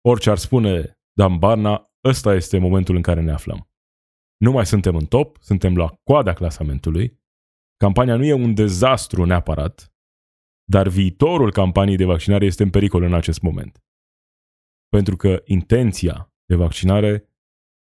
orice 0.08 0.30
ar 0.30 0.38
spune 0.38 0.98
Dan 1.12 1.38
Barna, 1.38 1.92
ăsta 2.04 2.34
este 2.34 2.58
momentul 2.58 2.96
în 2.96 3.02
care 3.02 3.20
ne 3.20 3.32
aflăm. 3.32 3.70
Nu 4.36 4.50
mai 4.50 4.66
suntem 4.66 4.96
în 4.96 5.06
top, 5.06 5.36
suntem 5.40 5.76
la 5.76 5.94
coada 6.02 6.32
clasamentului. 6.32 7.20
Campania 7.76 8.16
nu 8.16 8.24
e 8.24 8.32
un 8.32 8.54
dezastru 8.54 9.24
neapărat, 9.24 9.94
dar 10.64 10.88
viitorul 10.88 11.52
campaniei 11.52 11.96
de 11.96 12.04
vaccinare 12.04 12.44
este 12.44 12.62
în 12.62 12.70
pericol 12.70 13.02
în 13.02 13.14
acest 13.14 13.42
moment. 13.42 13.82
Pentru 14.96 15.16
că 15.16 15.42
intenția 15.44 16.32
de 16.44 16.54
vaccinare 16.54 17.28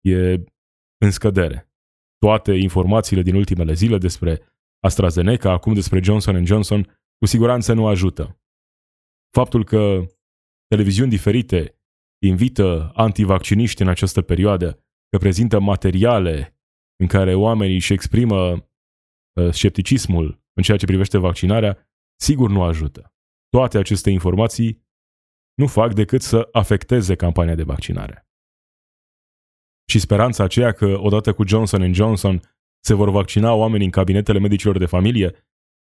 e 0.02 0.44
în 0.98 1.12
scădere. 1.12 1.72
Toate 2.18 2.54
informațiile 2.54 3.22
din 3.22 3.36
ultimele 3.36 3.74
zile 3.74 3.98
despre 3.98 4.42
AstraZeneca, 4.80 5.52
acum 5.52 5.74
despre 5.74 6.04
Johnson 6.04 6.46
Johnson, 6.46 6.84
cu 7.18 7.26
siguranță 7.26 7.74
nu 7.74 7.88
ajută. 7.88 8.42
Faptul 9.38 9.64
că 9.64 10.06
televiziuni 10.68 11.10
diferite 11.10 11.80
invită 12.26 12.92
antivacciniști 12.94 13.82
în 13.82 13.88
această 13.88 14.22
perioadă, 14.22 14.86
că 15.10 15.18
prezintă 15.18 15.60
materiale 15.60 16.60
în 16.96 17.08
care 17.08 17.36
oamenii 17.36 17.76
își 17.76 17.94
exprimă 17.94 18.52
uh, 18.52 19.52
scepticismul 19.52 20.44
în 20.54 20.64
ceea 20.64 20.78
ce 20.78 20.86
privește 20.86 21.18
vaccinarea, 21.18 21.90
sigur 22.20 22.50
nu 22.50 22.64
ajută. 22.64 23.14
Toate 23.50 23.78
aceste 23.78 24.10
informații 24.10 24.88
nu 25.60 25.68
fac 25.68 25.94
decât 25.94 26.22
să 26.22 26.50
afecteze 26.52 27.16
campania 27.16 27.56
de 27.56 27.64
vaccinare. 27.64 28.28
Și 29.90 30.00
speranța 30.00 30.44
aceea 30.44 30.72
că 30.72 30.98
odată 31.00 31.34
cu 31.34 31.48
Johnson 31.48 31.94
Johnson 31.94 32.42
se 32.80 32.94
vor 32.94 33.10
vaccina 33.10 33.54
oamenii 33.54 33.86
în 33.86 33.92
cabinetele 33.92 34.40
medicilor 34.40 34.78
de 34.78 34.86
familie, 34.86 35.30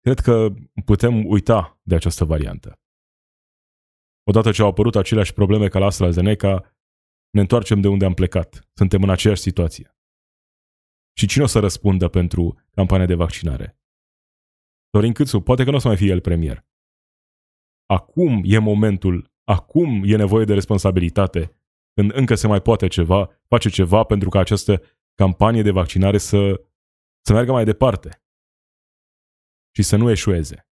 cred 0.01 0.19
că 0.19 0.49
putem 0.85 1.27
uita 1.27 1.81
de 1.83 1.95
această 1.95 2.25
variantă. 2.25 2.81
Odată 4.23 4.51
ce 4.51 4.63
au 4.63 4.69
apărut 4.69 4.97
aceleași 4.97 5.33
probleme 5.33 5.69
ca 5.69 5.79
la 5.79 5.87
AstraZeneca, 5.87 6.75
ne 7.31 7.41
întoarcem 7.41 7.81
de 7.81 7.89
unde 7.89 8.05
am 8.05 8.15
plecat. 8.15 8.69
Suntem 8.75 9.03
în 9.03 9.11
aceeași 9.11 9.41
situație. 9.41 9.97
Și 11.19 11.27
cine 11.27 11.45
o 11.45 11.47
să 11.47 11.59
răspundă 11.59 12.09
pentru 12.09 12.61
campania 12.71 13.07
de 13.07 13.15
vaccinare? 13.15 13.79
Dorin 14.91 15.13
Câțu, 15.13 15.41
poate 15.41 15.65
că 15.65 15.71
nu 15.71 15.77
o 15.77 15.81
să 15.81 15.87
mai 15.87 15.97
fie 15.97 16.11
el 16.11 16.21
premier. 16.21 16.65
Acum 17.87 18.43
e 18.45 18.59
momentul, 18.59 19.30
acum 19.51 20.03
e 20.05 20.17
nevoie 20.17 20.45
de 20.45 20.55
responsabilitate, 20.55 21.57
când 21.95 22.15
încă 22.15 22.35
se 22.35 22.47
mai 22.47 22.61
poate 22.61 22.87
ceva, 22.87 23.41
face 23.49 23.69
ceva 23.69 24.05
pentru 24.05 24.29
ca 24.29 24.39
această 24.39 24.83
campanie 25.15 25.63
de 25.63 25.71
vaccinare 25.71 26.19
să, 26.19 26.65
să 27.27 27.33
meargă 27.33 27.53
mai 27.53 27.65
departe 27.65 28.23
și 29.75 29.83
să 29.83 29.97
nu 29.97 30.11
eșueze. 30.11 30.69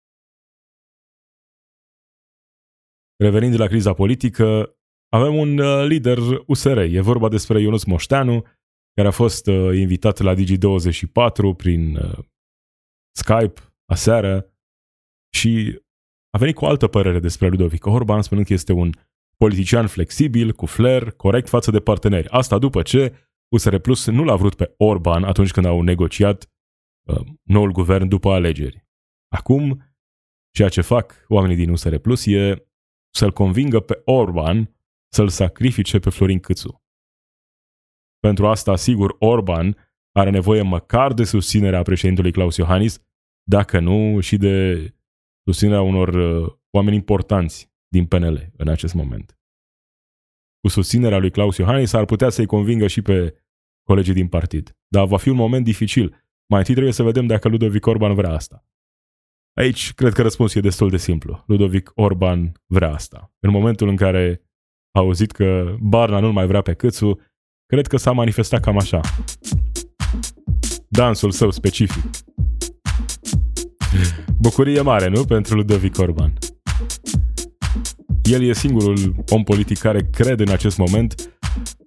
Revenind 3.17 3.59
la 3.59 3.67
criza 3.67 3.95
politică, 3.95 4.77
avem 5.09 5.35
un 5.35 5.59
uh, 5.59 5.87
lider 5.87 6.19
USR. 6.47 6.79
E 6.79 7.01
vorba 7.01 7.29
despre 7.29 7.61
Ionus 7.61 7.85
Moșteanu, 7.85 8.45
care 8.95 9.09
a 9.09 9.11
fost 9.11 9.47
uh, 9.47 9.77
invitat 9.77 10.19
la 10.19 10.35
Digi24 10.35 11.57
prin 11.57 11.97
uh, 11.97 12.19
Skype 13.17 13.61
aseară 13.85 14.53
și 15.35 15.81
a 16.37 16.39
venit 16.39 16.55
cu 16.55 16.65
o 16.65 16.69
altă 16.69 16.87
părere 16.87 17.19
despre 17.19 17.49
Ludovic 17.49 17.87
Orban, 17.87 18.23
spunând 18.23 18.47
că 18.47 18.53
este 18.53 18.73
un 18.73 18.91
politician 19.37 19.87
flexibil, 19.87 20.53
cu 20.53 20.67
flair, 20.67 21.11
corect 21.11 21.49
față 21.49 21.71
de 21.71 21.81
parteneri. 21.81 22.29
Asta 22.29 22.59
după 22.59 22.83
ce 22.83 23.15
USR 23.49 23.77
Plus 23.77 24.07
nu 24.07 24.25
l-a 24.25 24.37
vrut 24.37 24.55
pe 24.55 24.75
Orban 24.77 25.25
atunci 25.25 25.51
când 25.51 25.67
au 25.67 25.81
negociat 25.83 26.51
uh, 27.09 27.27
noul 27.43 27.73
guvern 27.73 28.09
după 28.09 28.33
alegeri. 28.33 28.87
Acum, 29.29 29.83
ceea 30.51 30.69
ce 30.69 30.81
fac 30.81 31.25
oamenii 31.29 31.57
din 31.57 31.71
USR 31.71 31.97
Plus 31.97 32.27
e 32.27 32.67
să-l 33.15 33.33
convingă 33.33 33.81
pe 33.81 34.03
Orban 34.05 34.77
să-l 35.13 35.29
sacrifice 35.29 35.99
pe 35.99 36.11
Florin 36.11 36.39
Câțu. 36.39 36.83
Pentru 38.19 38.47
asta, 38.47 38.77
sigur, 38.77 39.17
Orban 39.19 39.77
are 40.13 40.31
nevoie 40.31 40.63
măcar 40.63 41.13
de 41.13 41.25
susținerea 41.25 41.83
președintelui 41.83 42.33
Claus 42.33 42.57
Iohannis, 42.57 43.03
dacă 43.49 43.81
nu 43.81 44.21
și 44.21 44.37
de 44.37 44.91
susținerea 45.47 45.83
unor 45.83 46.09
uh, 46.09 46.53
oameni 46.71 46.97
importanți 46.97 47.71
din 47.89 48.07
PNL 48.07 48.53
în 48.57 48.69
acest 48.69 48.95
moment. 48.95 49.39
Cu 50.61 50.69
susținerea 50.69 51.19
lui 51.19 51.31
Claus 51.31 51.57
Iohannis 51.57 51.93
ar 51.93 52.05
putea 52.05 52.29
să-i 52.29 52.47
convingă 52.47 52.87
și 52.87 53.03
pe 53.03 53.35
colegii 53.83 54.15
din 54.15 54.29
partid. 54.29 54.77
Dar 54.89 55.07
va 55.07 55.17
fi 55.17 55.29
un 55.29 55.37
moment 55.37 55.65
dificil. 55.65 56.25
Mai 56.47 56.59
întâi 56.59 56.75
trebuie 56.75 56.95
să 56.95 57.03
vedem 57.03 57.27
dacă 57.27 57.49
Ludovic 57.49 57.87
Orban 57.87 58.15
vrea 58.15 58.31
asta. 58.31 58.65
Aici 59.57 59.95
cred 59.95 60.13
că 60.13 60.23
răspunsul 60.23 60.61
e 60.61 60.65
destul 60.65 60.91
de 60.91 60.97
simplu. 60.97 61.45
Ludovic 61.47 61.91
Orban 61.95 62.53
vrea 62.67 62.93
asta. 62.93 63.33
În 63.41 63.51
momentul 63.51 63.89
în 63.89 63.97
care 63.97 64.43
a 64.91 64.99
auzit 64.99 65.31
că 65.31 65.77
Barna 65.81 66.21
nu 66.21 66.33
mai 66.33 66.47
vrea 66.47 66.63
pe 66.63 66.75
Câțu, 66.75 67.21
cred 67.67 67.87
că 67.87 67.97
s-a 67.97 68.13
manifestat 68.13 68.61
cam 68.61 68.79
așa. 68.79 69.01
Dansul 70.89 71.31
său 71.31 71.51
specific. 71.51 72.05
Bucurie 74.47 74.81
mare, 74.81 75.09
nu? 75.09 75.25
Pentru 75.25 75.55
Ludovic 75.55 75.99
Orban. 75.99 76.33
El 78.23 78.43
e 78.43 78.53
singurul 78.53 79.25
om 79.31 79.43
politic 79.43 79.79
care 79.79 80.09
crede 80.11 80.43
în 80.43 80.49
acest 80.49 80.79
moment 80.79 81.33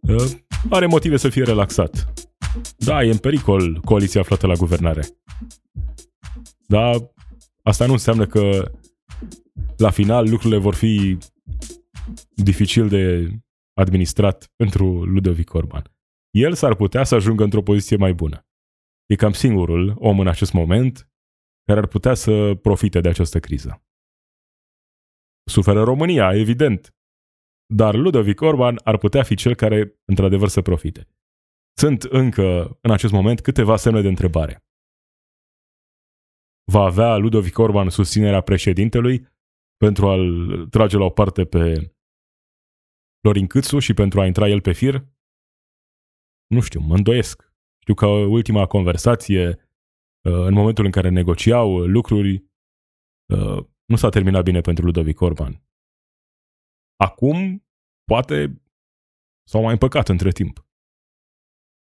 uh, 0.01 0.31
are 0.69 0.85
motive 0.85 1.17
să 1.17 1.29
fie 1.29 1.43
relaxat. 1.43 2.13
Da, 2.77 3.03
e 3.03 3.11
în 3.11 3.17
pericol 3.17 3.79
coaliția 3.79 4.21
aflată 4.21 4.47
la 4.47 4.53
guvernare. 4.53 5.07
Dar 6.67 7.11
asta 7.63 7.85
nu 7.85 7.91
înseamnă 7.91 8.25
că 8.25 8.71
la 9.77 9.89
final 9.89 10.29
lucrurile 10.29 10.59
vor 10.59 10.75
fi 10.75 11.17
dificil 12.33 12.87
de 12.87 13.29
administrat 13.73 14.51
pentru 14.55 15.03
Ludovic 15.03 15.53
Orban. 15.53 15.91
El 16.29 16.53
s-ar 16.53 16.75
putea 16.75 17.03
să 17.03 17.15
ajungă 17.15 17.43
într-o 17.43 17.61
poziție 17.61 17.97
mai 17.97 18.13
bună. 18.13 18.47
E 19.05 19.15
cam 19.15 19.31
singurul 19.31 19.95
om 19.99 20.19
în 20.19 20.27
acest 20.27 20.53
moment 20.53 21.08
care 21.69 21.81
ar 21.81 21.87
putea 21.87 22.13
să 22.13 22.55
profite 22.61 22.99
de 23.01 23.09
această 23.09 23.39
criză. 23.39 23.83
Suferă 25.49 25.83
România, 25.83 26.33
evident. 26.33 26.95
Dar 27.73 27.95
Ludovic 27.95 28.41
Orban 28.41 28.79
ar 28.83 28.97
putea 28.97 29.23
fi 29.23 29.35
cel 29.35 29.55
care, 29.55 29.99
într-adevăr, 30.05 30.47
să 30.47 30.61
profite. 30.61 31.07
Sunt 31.77 32.03
încă, 32.03 32.77
în 32.81 32.91
acest 32.91 33.13
moment, 33.13 33.41
câteva 33.41 33.75
semne 33.75 34.01
de 34.01 34.07
întrebare. 34.07 34.63
Va 36.71 36.83
avea 36.83 37.17
Ludovic 37.17 37.57
Orban 37.57 37.89
susținerea 37.89 38.41
președintelui 38.41 39.27
pentru 39.77 40.07
a-l 40.07 40.67
trage 40.69 40.97
la 40.97 41.03
o 41.03 41.09
parte 41.09 41.45
pe 41.45 41.93
Florin 43.21 43.47
Câțu 43.47 43.79
și 43.79 43.93
pentru 43.93 44.21
a 44.21 44.25
intra 44.25 44.47
el 44.47 44.61
pe 44.61 44.71
fir? 44.71 45.07
Nu 46.47 46.61
știu, 46.61 46.79
mă 46.79 46.95
îndoiesc. 46.95 47.53
Știu 47.79 47.93
că 47.93 48.05
ultima 48.07 48.65
conversație, 48.65 49.47
uh, 49.47 49.68
în 50.21 50.53
momentul 50.53 50.85
în 50.85 50.91
care 50.91 51.09
negociau 51.09 51.77
lucruri, 51.77 52.33
uh, 53.33 53.65
nu 53.85 53.95
s-a 53.95 54.09
terminat 54.09 54.43
bine 54.43 54.61
pentru 54.61 54.85
Ludovic 54.85 55.21
Orban. 55.21 55.63
Acum, 56.95 57.65
poate 58.03 58.61
s-au 59.47 59.61
mai 59.61 59.71
împăcat 59.71 60.09
între 60.09 60.31
timp. 60.31 60.67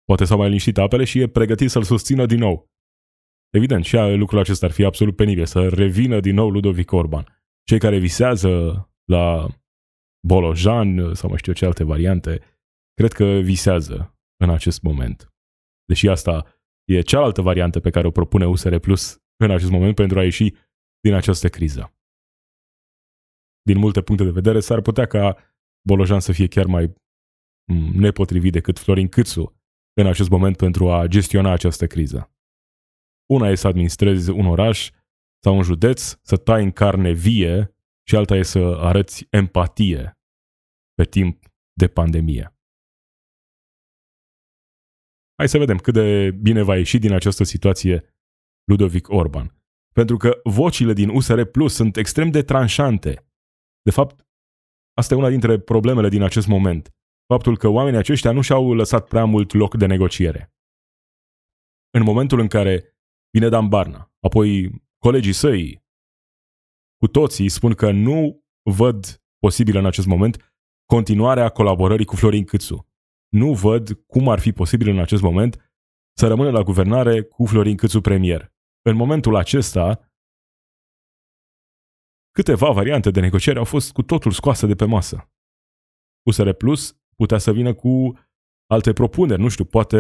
Poate 0.04 0.26
s-au 0.26 0.38
mai 0.38 0.48
liniștit 0.48 0.78
apele 0.78 1.04
și 1.04 1.20
e 1.20 1.28
pregătit 1.28 1.70
să-l 1.70 1.84
susțină 1.84 2.26
din 2.26 2.40
nou. 2.40 2.72
Evident, 3.50 3.86
și 3.86 3.98
lucrul 3.98 4.40
acesta 4.40 4.66
ar 4.66 4.72
fi 4.72 4.84
absolut 4.84 5.16
penibil, 5.16 5.46
să 5.46 5.70
revină 5.70 6.20
din 6.20 6.36
nou 6.36 6.50
Ludovic 6.50 6.92
Orban. 6.92 7.44
Cei 7.64 7.80
care 7.80 7.98
visează 7.98 8.50
la 9.04 9.48
Bolojan 10.28 11.14
sau 11.14 11.30
mai 11.30 11.38
știu 11.38 11.54
ce 11.54 11.66
alte 11.66 11.84
variante, 11.84 12.42
cred 12.94 13.12
că 13.14 13.26
visează 13.26 14.18
în 14.44 14.50
acest 14.50 14.82
moment. 14.82 15.34
Deși 15.86 16.08
asta 16.08 16.53
e 16.86 17.02
cealaltă 17.02 17.42
variantă 17.42 17.80
pe 17.80 17.90
care 17.90 18.08
o 18.08 18.12
propune 18.12 18.46
USR 18.46 18.76
Plus 18.76 19.18
în 19.44 19.52
acest 19.52 19.72
moment 19.72 19.96
pentru 19.96 20.20
a 20.20 20.24
ieși 20.24 20.54
din 21.00 21.14
această 21.14 21.50
criză. 21.50 21.94
Din 23.62 23.78
multe 23.78 24.02
puncte 24.02 24.24
de 24.24 24.32
vedere, 24.32 24.60
s-ar 24.60 24.82
putea 24.82 25.06
ca 25.06 25.38
Bolojan 25.88 26.20
să 26.20 26.32
fie 26.32 26.48
chiar 26.48 26.66
mai 26.66 26.94
mm, 27.72 27.92
nepotrivit 27.94 28.52
decât 28.52 28.80
Florin 28.80 29.08
Câțu 29.08 29.62
în 29.94 30.08
acest 30.08 30.30
moment 30.30 30.58
pentru 30.58 30.92
a 30.92 31.06
gestiona 31.06 31.52
această 31.52 31.88
criză. 31.88 32.32
Una 33.34 33.48
e 33.50 33.56
să 33.56 33.68
administrezi 33.68 34.30
un 34.30 34.46
oraș 34.46 34.90
sau 35.44 35.56
un 35.56 35.64
județ, 35.64 36.18
să 36.22 36.38
tai 36.38 36.64
în 36.64 36.72
carne 36.72 37.12
vie 37.12 37.76
și 38.08 38.16
alta 38.16 38.36
e 38.36 38.44
să 38.44 38.60
arăți 38.60 39.28
empatie 39.30 40.18
pe 40.94 41.04
timp 41.04 41.46
de 41.74 41.88
pandemie. 41.88 42.53
Hai 45.44 45.52
să 45.52 45.58
vedem 45.58 45.78
cât 45.78 45.94
de 45.94 46.32
bine 46.32 46.62
va 46.62 46.78
ieși 46.78 46.98
din 46.98 47.14
această 47.14 47.44
situație 47.44 48.16
Ludovic 48.64 49.10
Orban 49.10 49.64
pentru 49.94 50.18
că 50.18 50.40
vocile 50.44 50.94
din 50.94 51.10
USR 51.10 51.42
Plus 51.42 51.74
sunt 51.74 51.98
extrem 51.98 52.30
de 52.32 52.42
tranșante. 52.42 53.26
De 53.82 53.92
fapt, 53.92 54.28
asta 54.94 55.14
e 55.14 55.18
una 55.18 55.30
dintre 55.30 55.60
problemele 55.60 56.10
din 56.10 56.22
acest 56.22 56.48
moment. 56.48 56.96
Faptul 57.26 57.58
că 57.58 57.68
oamenii 57.68 58.00
aceștia 58.00 58.32
nu 58.32 58.42
și-au 58.42 58.74
lăsat 58.74 59.08
prea 59.08 59.26
mult 59.26 59.54
loc 59.54 59.76
de 59.76 59.86
negociere. 59.86 60.54
În 61.90 62.04
momentul 62.04 62.40
în 62.40 62.48
care 62.48 62.98
vine 63.30 63.50
Dan 63.50 63.68
Barna, 63.68 64.14
apoi 64.20 64.72
colegii 64.98 65.34
săi, 65.34 65.86
cu 66.98 67.08
toții 67.08 67.50
spun 67.50 67.74
că 67.74 67.92
nu 67.92 68.44
văd 68.62 69.24
posibil 69.40 69.78
în 69.78 69.86
acest 69.86 70.08
moment 70.08 70.54
continuarea 70.86 71.50
colaborării 71.50 72.06
cu 72.06 72.16
Florin 72.16 72.46
Câțu. 72.46 72.93
Nu 73.34 73.54
văd 73.54 73.92
cum 74.08 74.30
ar 74.30 74.40
fi 74.40 74.52
posibil 74.52 74.90
în 74.90 75.00
acest 75.00 75.22
moment 75.22 75.72
să 76.18 76.28
rămână 76.28 76.52
la 76.52 76.62
guvernare 76.62 77.22
cu 77.22 77.46
Florin 77.46 77.78
Câțu 77.78 78.02
premier. 78.02 78.54
În 78.82 78.96
momentul 78.96 79.36
acesta, 79.36 80.12
câteva 82.32 82.72
variante 82.72 83.12
de 83.12 83.20
negociere 83.20 83.60
au 83.60 83.66
fost 83.66 83.92
cu 83.92 84.02
totul 84.02 84.32
scoase 84.32 84.68
de 84.68 84.76
pe 84.76 84.86
masă. 84.86 85.32
USR 86.28 86.50
Plus 86.50 86.98
putea 87.16 87.38
să 87.38 87.52
vină 87.52 87.74
cu 87.74 88.20
alte 88.68 88.94
propuneri, 88.94 89.42
nu 89.42 89.50
știu, 89.50 89.66
poate 89.66 90.00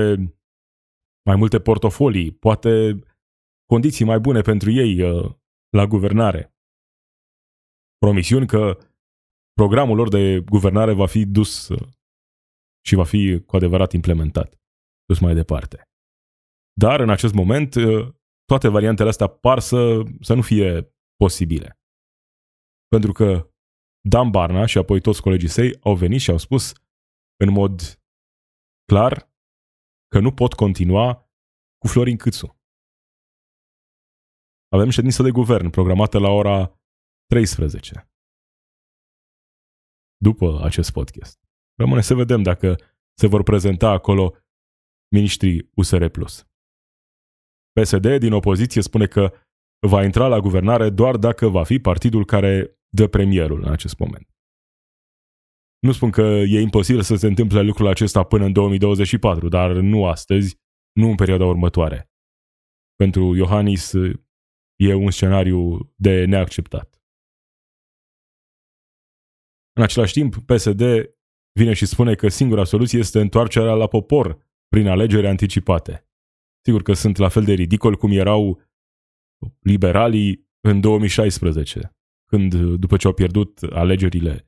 mai 1.25 1.35
multe 1.35 1.59
portofolii, 1.59 2.31
poate 2.31 2.99
condiții 3.65 4.05
mai 4.05 4.19
bune 4.19 4.41
pentru 4.41 4.71
ei 4.71 5.01
uh, 5.01 5.31
la 5.69 5.85
guvernare. 5.85 6.55
Promisiuni 7.97 8.47
că 8.47 8.77
programul 9.53 9.95
lor 9.97 10.09
de 10.09 10.39
guvernare 10.39 10.93
va 10.93 11.05
fi 11.05 11.25
dus 11.25 11.67
uh, 11.67 11.87
și 12.85 12.95
va 12.95 13.03
fi 13.03 13.43
cu 13.45 13.55
adevărat 13.55 13.91
implementat, 13.91 14.61
dus 15.05 15.19
mai 15.19 15.33
departe. 15.33 15.83
Dar 16.79 16.99
în 16.99 17.09
acest 17.09 17.33
moment 17.33 17.75
uh, 17.75 18.13
toate 18.45 18.67
variantele 18.67 19.09
astea 19.09 19.27
par 19.27 19.59
să, 19.59 20.03
să 20.21 20.33
nu 20.33 20.41
fie 20.41 20.95
posibile. 21.15 21.79
Pentru 22.87 23.11
că 23.11 23.53
Dan 24.09 24.29
Barna 24.29 24.65
și 24.65 24.77
apoi 24.77 25.01
toți 25.01 25.21
colegii 25.21 25.47
săi 25.47 25.79
au 25.81 25.95
venit 25.95 26.21
și 26.21 26.31
au 26.31 26.37
spus 26.37 26.73
în 27.43 27.51
mod 27.51 27.79
clar 28.85 29.31
că 30.07 30.19
nu 30.19 30.33
pot 30.33 30.53
continua 30.53 31.29
cu 31.77 31.87
Florin 31.87 32.17
Câțu. 32.17 32.57
Avem 34.67 34.89
ședință 34.89 35.23
de 35.23 35.31
guvern 35.31 35.69
programată 35.69 36.17
la 36.19 36.29
ora 36.29 36.79
13. 37.25 38.09
După 40.17 40.63
acest 40.63 40.91
podcast. 40.91 41.39
Rămâne 41.75 42.01
să 42.01 42.13
vedem 42.13 42.41
dacă 42.41 42.75
se 43.13 43.27
vor 43.27 43.43
prezenta 43.43 43.89
acolo 43.89 44.35
ministrii 45.11 45.69
USR+. 45.75 46.05
PSD 47.71 48.17
din 48.19 48.33
opoziție 48.33 48.81
spune 48.81 49.05
că 49.05 49.33
va 49.87 50.03
intra 50.03 50.27
la 50.27 50.39
guvernare 50.39 50.89
doar 50.89 51.17
dacă 51.17 51.47
va 51.47 51.63
fi 51.63 51.79
partidul 51.79 52.25
care 52.25 52.79
dă 52.89 53.07
premierul 53.07 53.63
în 53.63 53.71
acest 53.71 53.97
moment. 53.97 54.27
Nu 55.79 55.91
spun 55.91 56.11
că 56.11 56.21
e 56.47 56.59
imposibil 56.59 57.01
să 57.01 57.15
se 57.15 57.27
întâmple 57.27 57.61
lucrul 57.61 57.87
acesta 57.87 58.23
până 58.23 58.45
în 58.45 58.53
2024, 58.53 59.47
dar 59.47 59.71
nu 59.71 60.05
astăzi, 60.05 60.57
nu 60.91 61.09
în 61.09 61.15
perioada 61.15 61.45
următoare. 61.45 62.11
Pentru 62.95 63.35
Iohannis 63.35 63.93
e 64.75 64.93
un 64.93 65.11
scenariu 65.11 65.93
de 65.95 66.25
neacceptat. 66.25 67.01
În 69.75 69.83
același 69.83 70.13
timp, 70.13 70.35
PSD 70.35 70.81
vine 71.59 71.73
și 71.73 71.85
spune 71.85 72.15
că 72.15 72.27
singura 72.27 72.63
soluție 72.63 72.99
este 72.99 73.19
întoarcerea 73.19 73.73
la 73.73 73.87
popor 73.87 74.37
prin 74.67 74.87
alegeri 74.87 75.27
anticipate. 75.27 76.07
Sigur 76.65 76.81
că 76.81 76.93
sunt 76.93 77.17
la 77.17 77.29
fel 77.29 77.43
de 77.43 77.53
ridicoli 77.53 77.97
cum 77.97 78.11
erau 78.11 78.61
liberalii 79.59 80.49
în 80.67 80.81
2016, 80.81 81.95
când, 82.25 82.55
după 82.55 82.97
ce 82.97 83.07
au 83.07 83.13
pierdut 83.13 83.61
alegerile 83.61 84.47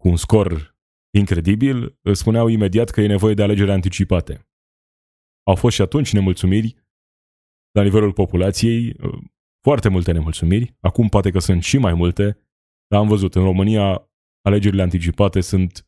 cu 0.00 0.08
un 0.08 0.16
scor 0.16 0.76
incredibil, 1.16 1.98
spuneau 2.12 2.48
imediat 2.48 2.90
că 2.90 3.00
e 3.00 3.06
nevoie 3.06 3.34
de 3.34 3.42
alegeri 3.42 3.70
anticipate. 3.70 4.48
Au 5.46 5.54
fost 5.54 5.74
și 5.74 5.82
atunci 5.82 6.12
nemulțumiri 6.12 6.76
la 7.70 7.82
nivelul 7.82 8.12
populației, 8.12 8.96
foarte 9.62 9.88
multe 9.88 10.12
nemulțumiri, 10.12 10.76
acum 10.80 11.08
poate 11.08 11.30
că 11.30 11.38
sunt 11.38 11.62
și 11.62 11.78
mai 11.78 11.94
multe, 11.94 12.38
dar 12.86 13.00
am 13.00 13.08
văzut, 13.08 13.34
în 13.34 13.42
România 13.42 14.10
alegerile 14.44 14.82
anticipate 14.82 15.40
sunt 15.40 15.86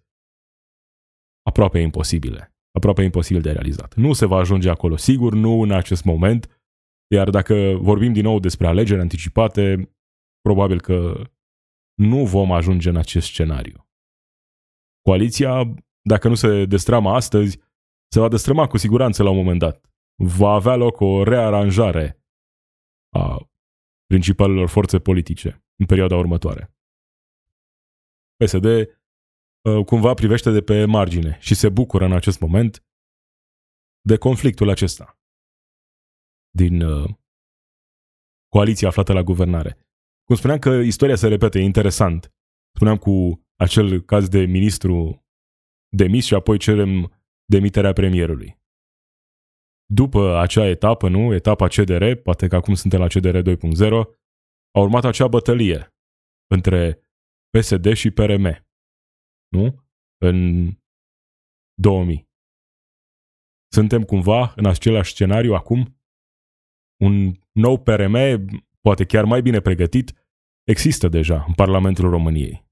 aproape 1.42 1.78
imposibile. 1.78 2.54
Aproape 2.70 3.02
imposibil 3.02 3.42
de 3.42 3.52
realizat. 3.52 3.94
Nu 3.94 4.12
se 4.12 4.26
va 4.26 4.36
ajunge 4.36 4.70
acolo, 4.70 4.96
sigur, 4.96 5.34
nu 5.34 5.60
în 5.62 5.70
acest 5.70 6.04
moment, 6.04 6.64
iar 7.14 7.30
dacă 7.30 7.76
vorbim 7.80 8.12
din 8.12 8.22
nou 8.22 8.38
despre 8.38 8.66
alegeri 8.66 9.00
anticipate, 9.00 9.90
probabil 10.40 10.80
că 10.80 11.24
nu 11.94 12.26
vom 12.26 12.52
ajunge 12.52 12.88
în 12.88 12.96
acest 12.96 13.26
scenariu. 13.26 13.88
Coaliția, 15.02 15.74
dacă 16.02 16.28
nu 16.28 16.34
se 16.34 16.64
destramă 16.64 17.10
astăzi, 17.10 17.58
se 18.12 18.20
va 18.20 18.28
destrăma 18.28 18.66
cu 18.66 18.76
siguranță 18.76 19.22
la 19.22 19.30
un 19.30 19.36
moment 19.36 19.58
dat. 19.58 19.90
Va 20.22 20.50
avea 20.50 20.74
loc 20.74 21.00
o 21.00 21.22
rearanjare 21.22 22.24
a 23.16 23.50
principalelor 24.06 24.68
forțe 24.68 24.98
politice 24.98 25.64
în 25.76 25.86
perioada 25.86 26.16
următoare. 26.16 26.75
PSD 28.36 28.64
uh, 28.64 29.84
cumva 29.86 30.14
privește 30.14 30.50
de 30.50 30.62
pe 30.62 30.84
margine 30.84 31.36
și 31.40 31.54
se 31.54 31.68
bucură 31.68 32.04
în 32.04 32.12
acest 32.12 32.40
moment 32.40 32.84
de 34.00 34.16
conflictul 34.16 34.68
acesta 34.68 35.18
din 36.50 36.82
uh, 36.82 37.10
coaliția 38.48 38.88
aflată 38.88 39.12
la 39.12 39.22
guvernare. 39.22 39.78
Cum 40.24 40.36
spuneam 40.36 40.58
că 40.58 40.70
istoria 40.70 41.14
se 41.14 41.28
repete, 41.28 41.58
e 41.58 41.62
interesant. 41.62 42.32
Spuneam 42.74 42.96
cu 42.96 43.46
acel 43.56 44.00
caz 44.00 44.28
de 44.28 44.44
ministru 44.44 45.24
demis 45.88 46.24
și 46.24 46.34
apoi 46.34 46.58
cerem 46.58 47.12
demiterea 47.44 47.92
premierului. 47.92 48.58
După 49.92 50.36
acea 50.36 50.66
etapă, 50.66 51.08
nu, 51.08 51.34
etapa 51.34 51.68
CDR, 51.68 52.12
poate 52.12 52.48
că 52.48 52.56
acum 52.56 52.74
suntem 52.74 53.00
la 53.00 53.06
CDR 53.06 53.38
2.0, 53.38 53.88
a 54.70 54.80
urmat 54.80 55.04
acea 55.04 55.28
bătălie 55.28 55.94
între 56.46 57.05
PSD 57.58 57.92
și 57.92 58.10
PRM. 58.10 58.66
Nu? 59.48 59.84
În 60.16 60.68
2000. 61.74 62.28
Suntem 63.72 64.02
cumva 64.02 64.52
în 64.56 64.66
același 64.66 65.10
scenariu 65.10 65.54
acum? 65.54 66.00
Un 67.02 67.32
nou 67.52 67.82
PRM 67.82 68.16
poate 68.80 69.04
chiar 69.04 69.24
mai 69.24 69.42
bine 69.42 69.60
pregătit, 69.60 70.12
există 70.64 71.08
deja 71.08 71.44
în 71.48 71.54
Parlamentul 71.54 72.10
României. 72.10 72.64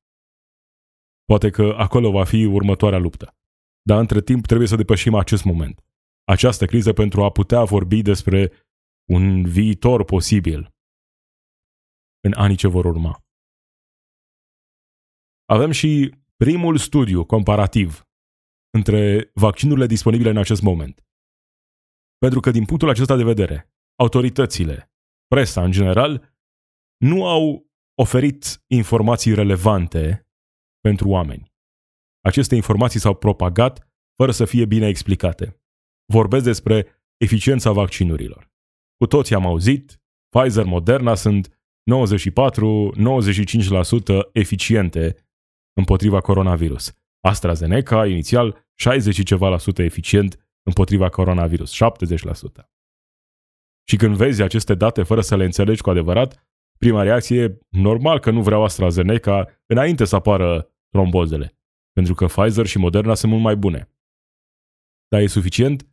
Poate 1.24 1.50
că 1.50 1.74
acolo 1.78 2.10
va 2.10 2.24
fi 2.24 2.44
următoarea 2.44 2.98
luptă. 2.98 3.36
Dar 3.82 3.98
între 3.98 4.22
timp 4.22 4.46
trebuie 4.46 4.68
să 4.68 4.76
depășim 4.76 5.14
acest 5.14 5.44
moment. 5.44 5.84
Această 6.24 6.66
criză 6.66 6.92
pentru 6.92 7.22
a 7.22 7.30
putea 7.30 7.64
vorbi 7.64 8.02
despre 8.02 8.52
un 9.10 9.44
viitor 9.44 10.04
posibil 10.04 10.74
în 12.20 12.32
anii 12.32 12.56
ce 12.56 12.68
vor 12.68 12.84
urma. 12.84 13.23
Avem 15.44 15.70
și 15.70 16.14
primul 16.36 16.76
studiu 16.76 17.24
comparativ 17.24 18.08
între 18.70 19.30
vaccinurile 19.34 19.86
disponibile 19.86 20.30
în 20.30 20.36
acest 20.36 20.62
moment. 20.62 21.04
Pentru 22.18 22.40
că 22.40 22.50
din 22.50 22.64
punctul 22.64 22.88
acesta 22.88 23.16
de 23.16 23.24
vedere, 23.24 23.72
autoritățile 24.00 24.92
presa 25.26 25.64
în 25.64 25.70
general, 25.70 26.34
nu 26.96 27.26
au 27.26 27.70
oferit 27.94 28.62
informații 28.66 29.34
relevante 29.34 30.28
pentru 30.80 31.08
oameni. 31.08 31.52
Aceste 32.20 32.54
informații 32.54 33.00
s-au 33.00 33.14
propagat 33.14 33.88
fără 34.16 34.32
să 34.32 34.44
fie 34.44 34.64
bine 34.64 34.86
explicate. 34.86 35.60
Vorbesc 36.12 36.44
despre 36.44 36.86
eficiența 37.16 37.72
vaccinurilor. 37.72 38.52
Cu 38.96 39.06
toții 39.06 39.34
am 39.34 39.46
auzit, 39.46 40.00
Pfizer, 40.28 40.64
Moderna 40.64 41.14
sunt 41.14 41.58
94-95% 41.90 41.92
eficiente 44.32 45.23
împotriva 45.74 46.20
coronavirus. 46.20 46.92
AstraZeneca, 47.20 48.06
inițial, 48.06 48.68
60 48.74 49.22
ceva 49.24 49.48
la 49.48 49.58
sută 49.58 49.82
eficient 49.82 50.38
împotriva 50.62 51.08
coronavirus, 51.08 51.74
70%. 51.74 52.68
Și 53.88 53.96
când 53.96 54.16
vezi 54.16 54.42
aceste 54.42 54.74
date 54.74 55.02
fără 55.02 55.20
să 55.20 55.36
le 55.36 55.44
înțelegi 55.44 55.82
cu 55.82 55.90
adevărat, 55.90 56.48
prima 56.78 57.02
reacție 57.02 57.42
e 57.42 57.58
normal 57.68 58.18
că 58.18 58.30
nu 58.30 58.42
vreau 58.42 58.64
AstraZeneca 58.64 59.62
înainte 59.66 60.04
să 60.04 60.16
apară 60.16 60.68
trombozele, 60.88 61.58
pentru 61.92 62.14
că 62.14 62.26
Pfizer 62.26 62.66
și 62.66 62.78
Moderna 62.78 63.14
sunt 63.14 63.32
mult 63.32 63.44
mai 63.44 63.56
bune. 63.56 63.88
Dar 65.08 65.20
e 65.20 65.26
suficient 65.26 65.88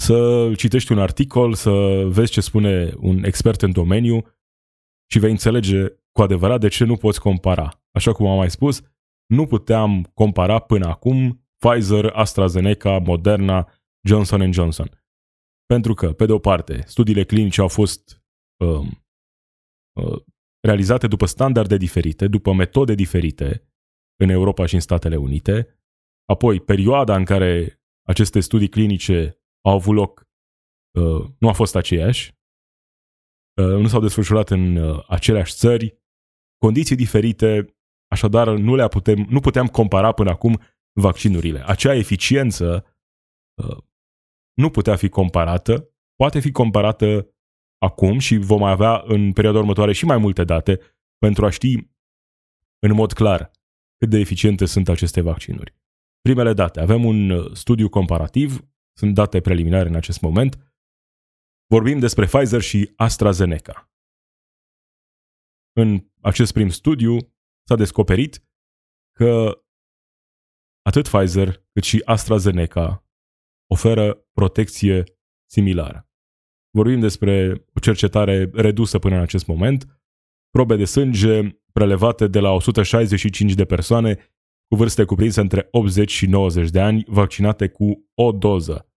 să 0.00 0.50
citești 0.56 0.92
un 0.92 0.98
articol, 0.98 1.54
să 1.54 2.04
vezi 2.06 2.32
ce 2.32 2.40
spune 2.40 2.92
un 2.96 3.24
expert 3.24 3.62
în 3.62 3.72
domeniu 3.72 4.26
și 5.10 5.18
vei 5.18 5.30
înțelege 5.30 5.86
cu 6.12 6.22
adevărat 6.22 6.60
de 6.60 6.68
ce 6.68 6.84
nu 6.84 6.96
poți 6.96 7.20
compara. 7.20 7.82
Așa 7.90 8.12
cum 8.12 8.26
am 8.26 8.36
mai 8.36 8.50
spus, 8.50 8.82
nu 9.28 9.46
puteam 9.46 10.10
compara 10.14 10.58
până 10.58 10.86
acum 10.86 11.46
Pfizer, 11.58 12.04
AstraZeneca, 12.04 12.98
Moderna, 12.98 13.72
Johnson 14.06 14.52
Johnson. 14.52 15.02
Pentru 15.66 15.94
că, 15.94 16.12
pe 16.12 16.26
de 16.26 16.32
o 16.32 16.38
parte, 16.38 16.82
studiile 16.86 17.24
clinice 17.24 17.60
au 17.60 17.68
fost 17.68 18.22
um, 18.64 19.06
uh, 20.00 20.22
realizate 20.60 21.06
după 21.06 21.26
standarde 21.26 21.76
diferite, 21.76 22.28
după 22.28 22.52
metode 22.52 22.94
diferite 22.94 23.68
în 24.16 24.28
Europa 24.28 24.66
și 24.66 24.74
în 24.74 24.80
Statele 24.80 25.16
Unite, 25.16 25.82
apoi 26.24 26.60
perioada 26.60 27.16
în 27.16 27.24
care 27.24 27.82
aceste 28.02 28.40
studii 28.40 28.68
clinice 28.68 29.42
au 29.64 29.74
avut 29.74 29.94
loc 29.94 30.28
uh, 30.98 31.26
nu 31.38 31.48
a 31.48 31.52
fost 31.52 31.76
aceeași, 31.76 32.38
uh, 33.60 33.80
nu 33.80 33.86
s-au 33.86 34.00
desfășurat 34.00 34.50
în 34.50 34.76
uh, 34.76 35.04
aceleași 35.08 35.54
țări, 35.54 35.98
condiții 36.58 36.96
diferite, 36.96 37.77
așadar 38.08 38.48
nu, 38.48 38.74
le 38.74 38.88
putem, 38.88 39.26
nu 39.28 39.40
puteam 39.40 39.66
compara 39.66 40.12
până 40.12 40.30
acum 40.30 40.60
vaccinurile. 41.00 41.62
Acea 41.66 41.94
eficiență 41.94 42.96
uh, 43.62 43.78
nu 44.54 44.70
putea 44.70 44.96
fi 44.96 45.08
comparată, 45.08 45.90
poate 46.14 46.40
fi 46.40 46.50
comparată 46.50 47.34
acum 47.78 48.18
și 48.18 48.36
vom 48.36 48.62
avea 48.62 49.02
în 49.06 49.32
perioada 49.32 49.58
următoare 49.58 49.92
și 49.92 50.04
mai 50.04 50.18
multe 50.18 50.44
date 50.44 50.80
pentru 51.18 51.44
a 51.46 51.50
ști 51.50 51.88
în 52.78 52.94
mod 52.94 53.12
clar 53.12 53.50
cât 53.98 54.10
de 54.10 54.18
eficiente 54.18 54.64
sunt 54.64 54.88
aceste 54.88 55.20
vaccinuri. 55.20 55.74
Primele 56.20 56.52
date. 56.52 56.80
Avem 56.80 57.04
un 57.04 57.30
uh, 57.30 57.54
studiu 57.54 57.88
comparativ, 57.88 58.68
sunt 58.96 59.14
date 59.14 59.40
preliminare 59.40 59.88
în 59.88 59.94
acest 59.94 60.20
moment. 60.20 60.72
Vorbim 61.66 61.98
despre 61.98 62.24
Pfizer 62.24 62.60
și 62.60 62.92
AstraZeneca. 62.96 63.90
În 65.72 66.10
acest 66.20 66.52
prim 66.52 66.68
studiu 66.68 67.16
s-a 67.68 67.76
descoperit 67.76 68.42
că 69.12 69.62
atât 70.82 71.08
Pfizer 71.08 71.64
cât 71.72 71.82
și 71.82 72.02
AstraZeneca 72.04 73.04
oferă 73.70 74.26
protecție 74.32 75.04
similară. 75.50 76.08
Vorbim 76.70 77.00
despre 77.00 77.64
o 77.74 77.80
cercetare 77.80 78.50
redusă 78.54 78.98
până 78.98 79.14
în 79.14 79.20
acest 79.20 79.46
moment, 79.46 80.00
probe 80.50 80.76
de 80.76 80.84
sânge 80.84 81.60
prelevate 81.72 82.26
de 82.26 82.38
la 82.38 82.50
165 82.50 83.54
de 83.54 83.64
persoane 83.64 84.14
cu 84.68 84.76
vârste 84.76 85.04
cuprinse 85.04 85.40
între 85.40 85.68
80 85.70 86.10
și 86.10 86.26
90 86.26 86.70
de 86.70 86.80
ani, 86.80 87.04
vaccinate 87.06 87.68
cu 87.68 88.10
o 88.14 88.32
doză. 88.32 88.92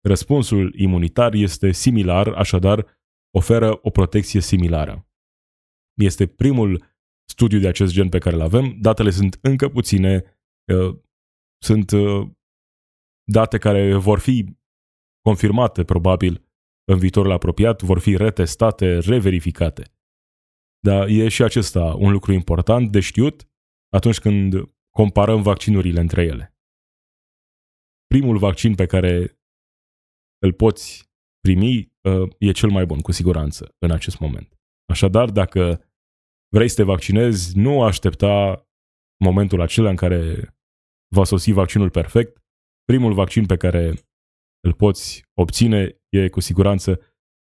Răspunsul 0.00 0.74
imunitar 0.76 1.34
este 1.34 1.72
similar, 1.72 2.28
așadar 2.28 2.86
oferă 3.30 3.78
o 3.82 3.90
protecție 3.90 4.40
similară. 4.40 5.08
Este 5.94 6.26
primul 6.26 6.93
studiu 7.30 7.58
de 7.58 7.68
acest 7.68 7.92
gen 7.92 8.08
pe 8.08 8.18
care 8.18 8.34
îl 8.34 8.42
avem, 8.42 8.76
datele 8.80 9.10
sunt 9.10 9.38
încă 9.40 9.68
puține, 9.68 10.24
uh, 10.72 10.98
sunt 11.62 11.90
uh, 11.90 12.28
date 13.24 13.58
care 13.58 13.94
vor 13.94 14.18
fi 14.18 14.56
confirmate 15.20 15.84
probabil 15.84 16.44
în 16.84 16.98
viitorul 16.98 17.30
apropiat, 17.32 17.82
vor 17.82 17.98
fi 17.98 18.16
retestate, 18.16 18.98
reverificate. 18.98 19.92
Dar 20.78 21.08
e 21.08 21.28
și 21.28 21.42
acesta 21.42 21.84
un 21.84 22.12
lucru 22.12 22.32
important 22.32 22.90
de 22.90 23.00
știut 23.00 23.48
atunci 23.88 24.18
când 24.18 24.54
comparăm 24.90 25.42
vaccinurile 25.42 26.00
între 26.00 26.22
ele. 26.22 26.56
Primul 28.06 28.38
vaccin 28.38 28.74
pe 28.74 28.86
care 28.86 29.38
îl 30.38 30.52
poți 30.52 31.10
primi 31.40 31.92
uh, 32.00 32.30
e 32.38 32.52
cel 32.52 32.70
mai 32.70 32.86
bun, 32.86 33.00
cu 33.00 33.12
siguranță, 33.12 33.74
în 33.78 33.90
acest 33.90 34.18
moment. 34.18 34.58
Așadar, 34.86 35.30
dacă 35.30 35.84
vrei 36.54 36.68
să 36.68 36.74
te 36.74 36.82
vaccinezi, 36.82 37.58
nu 37.58 37.82
aștepta 37.82 38.66
momentul 39.24 39.60
acela 39.60 39.88
în 39.88 39.96
care 39.96 40.54
va 41.14 41.24
sosi 41.24 41.52
vaccinul 41.52 41.90
perfect. 41.90 42.42
Primul 42.84 43.12
vaccin 43.12 43.46
pe 43.46 43.56
care 43.56 43.92
îl 44.60 44.72
poți 44.72 45.24
obține 45.34 45.96
e 46.08 46.28
cu 46.28 46.40
siguranță 46.40 47.00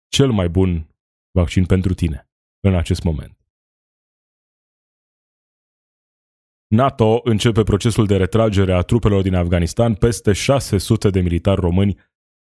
cel 0.08 0.32
mai 0.32 0.50
bun 0.50 0.96
vaccin 1.32 1.66
pentru 1.66 1.94
tine 1.94 2.30
în 2.68 2.76
acest 2.76 3.04
moment. 3.04 3.38
NATO 6.68 7.22
începe 7.24 7.64
procesul 7.64 8.06
de 8.06 8.18
retragere 8.18 8.74
a 8.74 8.82
trupelor 8.82 9.22
din 9.22 9.36
Afganistan. 9.36 9.94
Peste 9.96 10.34
600 10.34 11.10
de 11.10 11.22
militari 11.22 11.62
români 11.62 12.00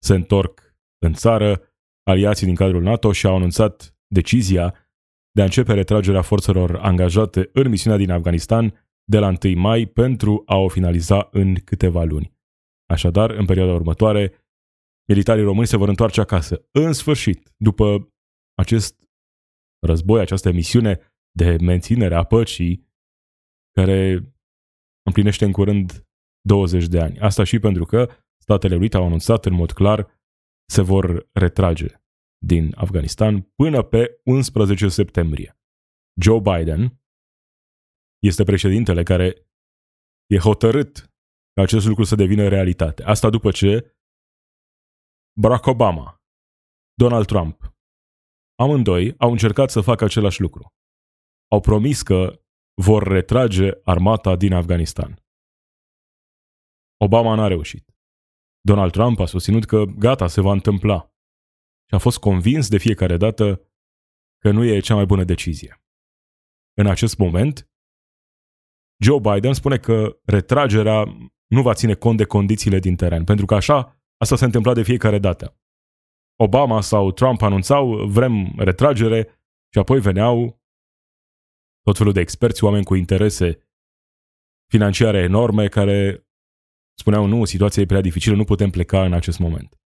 se 0.03 0.15
întorc 0.15 0.75
în 0.99 1.13
țară. 1.13 1.65
Aliații 2.03 2.47
din 2.47 2.55
cadrul 2.55 2.83
NATO 2.83 3.13
și-au 3.13 3.35
anunțat 3.35 3.97
decizia 4.07 4.90
de 5.33 5.41
a 5.41 5.45
începe 5.45 5.73
retragerea 5.73 6.23
forțelor 6.23 6.77
angajate 6.77 7.51
în 7.53 7.69
misiunea 7.69 7.99
din 7.99 8.11
Afganistan 8.11 8.89
de 9.05 9.19
la 9.19 9.33
1 9.45 9.61
mai 9.61 9.87
pentru 9.87 10.43
a 10.47 10.57
o 10.57 10.69
finaliza 10.69 11.29
în 11.31 11.55
câteva 11.55 12.05
luni. 12.05 12.39
Așadar, 12.87 13.31
în 13.31 13.47
perioada 13.47 13.73
următoare, 13.73 14.33
militarii 15.09 15.45
români 15.45 15.67
se 15.67 15.77
vor 15.77 15.89
întoarce 15.89 16.21
acasă. 16.21 16.69
În 16.71 16.93
sfârșit, 16.93 17.53
după 17.57 18.13
acest 18.55 19.09
război, 19.87 20.21
această 20.21 20.53
misiune 20.53 21.01
de 21.31 21.57
menținere 21.61 22.15
a 22.15 22.25
păcii, 22.25 22.89
care 23.73 24.33
împlinește 25.07 25.45
în 25.45 25.53
curând 25.53 26.07
20 26.41 26.87
de 26.87 27.01
ani. 27.01 27.19
Asta 27.19 27.45
și 27.45 27.59
pentru 27.59 27.85
că 27.85 28.09
Statele 28.43 28.77
Unite 28.77 28.97
au 28.97 29.05
anunțat 29.05 29.47
în 29.47 29.53
mod 29.53 29.73
clar 29.73 30.21
se 30.69 30.83
vor 30.83 31.29
retrage 31.33 31.87
din 32.45 32.75
Afganistan 32.77 33.41
până 33.43 33.83
pe 33.83 34.21
11 34.25 34.89
septembrie. 34.89 35.59
Joe 36.21 36.41
Biden 36.41 37.01
este 38.23 38.45
președintele 38.45 39.03
care 39.03 39.47
e 40.27 40.39
hotărât 40.39 41.13
ca 41.55 41.63
acest 41.63 41.87
lucru 41.87 42.05
să 42.05 42.15
devină 42.15 42.49
realitate. 42.49 43.03
Asta 43.03 43.31
după 43.31 43.51
ce 43.51 43.97
Barack 45.41 45.67
Obama, 45.67 46.23
Donald 46.95 47.27
Trump, 47.27 47.75
amândoi 48.55 49.15
au 49.19 49.31
încercat 49.31 49.71
să 49.71 49.81
facă 49.81 50.05
același 50.05 50.41
lucru. 50.41 50.75
Au 51.51 51.61
promis 51.61 52.03
că 52.03 52.43
vor 52.83 53.03
retrage 53.03 53.71
armata 53.85 54.37
din 54.37 54.53
Afganistan. 54.53 55.25
Obama 56.97 57.35
n-a 57.35 57.47
reușit. 57.47 57.95
Donald 58.61 58.93
Trump 58.93 59.19
a 59.19 59.27
susținut 59.27 59.65
că 59.65 59.85
gata, 59.85 60.27
se 60.27 60.41
va 60.41 60.53
întâmpla 60.53 61.10
și 61.91 61.97
a 61.97 61.99
fost 61.99 62.19
convins 62.19 62.69
de 62.69 62.79
fiecare 62.79 63.17
dată 63.17 63.61
că 64.39 64.51
nu 64.51 64.65
e 64.65 64.81
cea 64.81 64.95
mai 64.95 65.07
bună 65.07 65.25
decizie. 65.25 65.83
În 66.75 66.87
acest 66.87 67.19
moment, 67.19 67.71
Joe 69.03 69.19
Biden 69.19 69.53
spune 69.53 69.79
că 69.79 70.21
retragerea 70.25 71.05
nu 71.47 71.63
va 71.63 71.75
ține 71.75 71.95
cont 71.95 72.17
de 72.17 72.25
condițiile 72.25 72.79
din 72.79 72.97
teren, 72.97 73.25
pentru 73.25 73.47
că 73.47 73.55
așa 73.55 74.03
asta 74.17 74.37
se 74.37 74.45
întâmpla 74.45 74.75
de 74.75 74.83
fiecare 74.83 75.19
dată. 75.19 75.61
Obama 76.39 76.81
sau 76.81 77.13
Trump 77.13 77.43
anunțau 77.43 78.07
vrem 78.07 78.53
retragere 78.57 79.23
și 79.73 79.79
apoi 79.79 80.01
veneau 80.01 80.63
tot 81.83 81.97
felul 81.97 82.13
de 82.13 82.21
experți, 82.21 82.65
oameni 82.65 82.85
cu 82.85 82.95
interese 82.95 83.69
financiare 84.73 85.19
enorme 85.19 85.69
care 85.69 86.27
spuneau 86.99 87.27
nu, 87.27 87.45
situația 87.45 87.83
e 87.83 87.87
prea 87.87 88.01
dificilă, 88.01 88.37
nu 88.37 88.45
putem 88.45 88.71
pleca 88.71 89.05
în 89.05 89.13
acest 89.13 89.39
moment. 89.39 89.81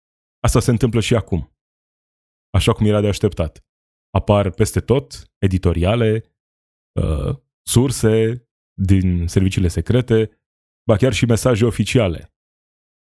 Asta 0.42 0.60
se 0.60 0.70
întâmplă 0.70 1.00
și 1.00 1.14
acum. 1.14 1.59
Așa 2.50 2.72
cum 2.72 2.86
era 2.86 3.00
de 3.00 3.08
așteptat. 3.08 3.64
Apar 4.10 4.50
peste 4.50 4.80
tot 4.80 5.30
editoriale, 5.38 6.24
uh, 7.00 7.36
surse 7.62 8.46
din 8.72 9.26
serviciile 9.26 9.68
secrete, 9.68 10.40
ba 10.86 10.96
chiar 10.96 11.12
și 11.12 11.24
mesaje 11.24 11.64
oficiale 11.64 12.34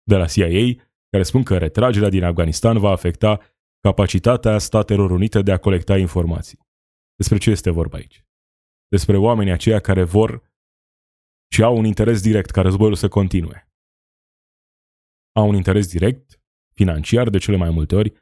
de 0.03 0.17
la 0.17 0.27
CIA 0.27 0.83
care 1.11 1.23
spun 1.23 1.43
că 1.43 1.59
retragerea 1.59 2.09
din 2.09 2.25
Afganistan 2.25 2.79
va 2.79 2.91
afecta 2.91 3.41
capacitatea 3.81 4.59
Statelor 4.59 5.11
Unite 5.11 5.43
de 5.43 5.53
a 5.53 5.59
colecta 5.59 5.99
informații. 5.99 6.59
Despre 7.15 7.39
ce 7.39 7.51
este 7.51 7.71
vorba 7.71 7.97
aici? 7.97 8.25
Despre 8.89 9.17
oamenii 9.17 9.53
aceia 9.53 9.81
care 9.81 10.03
vor 10.03 10.51
și 11.53 11.63
au 11.63 11.77
un 11.77 11.85
interes 11.85 12.23
direct 12.23 12.51
ca 12.51 12.61
războiul 12.61 12.95
să 12.95 13.09
continue. 13.09 13.71
Au 15.33 15.49
un 15.49 15.55
interes 15.55 15.89
direct, 15.89 16.41
financiar 16.75 17.31
de 17.31 17.39
cele 17.39 17.57
mai 17.57 17.71
multe 17.71 17.95
ori, 17.95 18.13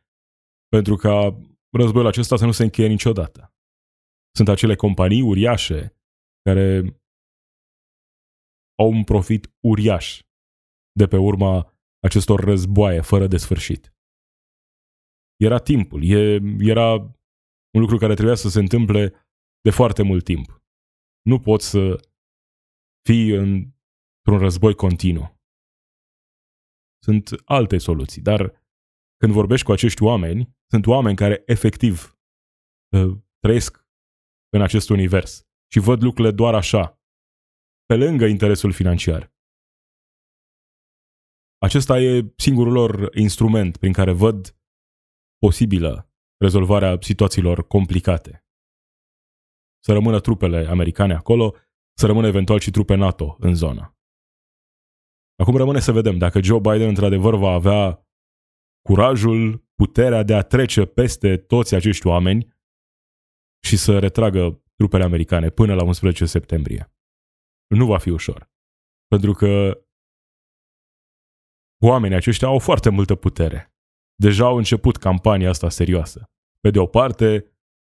pentru 0.71 0.97
ca 0.97 1.41
războiul 1.73 2.07
acesta 2.07 2.37
să 2.37 2.45
nu 2.45 2.53
se 2.53 2.63
încheie 2.63 2.89
niciodată. 2.89 3.55
Sunt 4.37 4.49
acele 4.49 4.75
companii 4.75 5.23
uriașe 5.23 5.97
care 6.43 6.67
au 8.79 8.89
un 8.91 9.05
profit 9.05 9.55
uriaș 9.61 10.23
de 10.93 11.07
pe 11.07 11.17
urma 11.17 11.73
acestor 12.07 12.41
războaie 12.41 13.01
fără 13.01 13.27
de 13.27 13.37
sfârșit. 13.37 13.95
Era 15.37 15.59
timpul, 15.59 16.03
e, 16.05 16.41
era 16.59 16.93
un 17.75 17.81
lucru 17.81 17.97
care 17.97 18.15
trebuia 18.15 18.35
să 18.35 18.49
se 18.49 18.59
întâmple 18.59 19.15
de 19.61 19.71
foarte 19.71 20.03
mult 20.03 20.25
timp. 20.25 20.63
Nu 21.23 21.39
poți 21.41 21.71
să 21.71 22.11
fii 23.09 23.31
într-un 23.31 24.39
război 24.39 24.75
continuu. 24.75 25.39
Sunt 27.03 27.31
alte 27.45 27.79
soluții, 27.79 28.23
dar 28.23 28.60
când 29.21 29.33
vorbești 29.33 29.67
cu 29.67 29.73
acești 29.73 30.03
oameni, 30.03 30.57
sunt 30.71 30.87
oameni 30.87 31.17
care 31.17 31.43
efectiv 31.47 32.19
uh, 32.97 33.19
trăiesc 33.39 33.87
în 34.49 34.63
acest 34.63 34.89
univers 34.91 35.47
și 35.73 35.79
văd 35.79 36.03
lucrurile 36.03 36.35
doar 36.35 36.55
așa, 36.55 37.01
pe 37.85 37.97
lângă 37.97 38.25
interesul 38.25 38.73
financiar. 38.73 39.33
Acesta 41.59 41.99
e 41.99 42.33
singurul 42.37 42.73
lor 42.73 43.17
instrument 43.17 43.77
prin 43.77 43.93
care 43.93 44.13
văd 44.13 44.57
posibilă 45.39 46.11
rezolvarea 46.41 46.99
situațiilor 47.01 47.67
complicate. 47.67 48.45
Să 49.85 49.93
rămână 49.93 50.21
trupele 50.21 50.67
americane 50.67 51.15
acolo, 51.15 51.55
să 51.99 52.07
rămână 52.07 52.27
eventual 52.27 52.59
și 52.59 52.71
trupe 52.71 52.95
NATO 52.95 53.37
în 53.41 53.55
zonă. 53.55 53.97
Acum 55.37 55.57
rămâne 55.57 55.81
să 55.81 55.93
vedem 55.93 56.19
dacă 56.19 56.43
Joe 56.43 56.59
Biden 56.59 56.89
într-adevăr 56.89 57.35
va 57.35 57.51
avea 57.51 58.10
curajul, 58.83 59.69
puterea 59.75 60.23
de 60.23 60.35
a 60.35 60.43
trece 60.43 60.85
peste 60.85 61.37
toți 61.37 61.75
acești 61.75 62.07
oameni 62.07 62.59
și 63.67 63.77
să 63.77 63.99
retragă 63.99 64.63
trupele 64.77 65.05
americane 65.05 65.51
până 65.51 65.75
la 65.75 65.85
11 65.85 66.27
septembrie. 66.27 66.93
Nu 67.75 67.87
va 67.87 67.99
fi 67.99 68.11
ușor. 68.11 68.51
Pentru 69.07 69.33
că 69.33 69.85
oamenii 71.83 72.17
aceștia 72.17 72.49
au 72.49 72.59
foarte 72.59 72.89
multă 72.89 73.15
putere. 73.15 73.75
Deja 74.15 74.47
au 74.47 74.57
început 74.57 74.97
campania 74.97 75.49
asta 75.49 75.69
serioasă. 75.69 76.31
Pe 76.61 76.71
de 76.71 76.79
o 76.79 76.87
parte, 76.87 77.45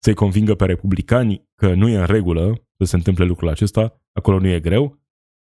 să-i 0.02 0.14
convingă 0.14 0.54
pe 0.54 0.64
republicani 0.64 1.48
că 1.54 1.74
nu 1.74 1.88
e 1.88 1.98
în 1.98 2.06
regulă 2.06 2.68
să 2.78 2.84
se 2.84 2.96
întâmple 2.96 3.24
lucrul 3.24 3.48
acesta, 3.48 4.00
acolo 4.12 4.38
nu 4.38 4.46
e 4.46 4.60
greu. 4.60 4.82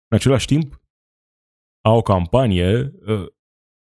În 0.07 0.17
același 0.17 0.45
timp, 0.45 0.81
au 1.81 1.97
o 1.97 2.01
campanie 2.01 2.91
uh, 3.05 3.25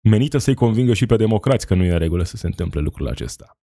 menită 0.09 0.39
să-i 0.39 0.55
convingă 0.55 0.95
și 0.95 1.07
pe 1.07 1.17
democrați 1.17 1.67
că 1.67 1.75
nu 1.75 1.85
e 1.85 1.93
în 1.93 1.99
regulă 1.99 2.23
să 2.23 2.37
se 2.37 2.47
întâmple 2.47 2.81
lucrul 2.81 3.09
acesta. 3.09 3.59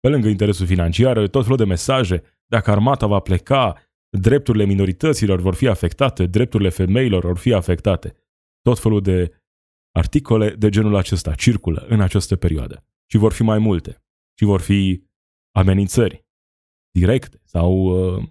Pe 0.00 0.08
lângă 0.08 0.28
interesul 0.28 0.66
financiar, 0.66 1.28
tot 1.28 1.42
felul 1.42 1.56
de 1.56 1.64
mesaje, 1.64 2.22
dacă 2.46 2.70
armata 2.70 3.06
va 3.06 3.20
pleca, 3.20 3.74
drepturile 4.08 4.64
minorităților 4.64 5.40
vor 5.40 5.54
fi 5.54 5.68
afectate, 5.68 6.26
drepturile 6.26 6.68
femeilor 6.68 7.24
vor 7.24 7.38
fi 7.38 7.52
afectate. 7.52 8.16
Tot 8.62 8.78
felul 8.78 9.02
de 9.02 9.42
articole 9.90 10.50
de 10.50 10.68
genul 10.68 10.96
acesta 10.96 11.34
circulă 11.34 11.86
în 11.88 12.00
această 12.00 12.36
perioadă. 12.36 12.86
Și 13.06 13.16
vor 13.16 13.32
fi 13.32 13.42
mai 13.42 13.58
multe. 13.58 14.02
Și 14.38 14.44
vor 14.44 14.60
fi 14.60 15.04
amenințări 15.50 16.26
directe 16.90 17.40
sau 17.44 17.72
uh, 17.72 18.24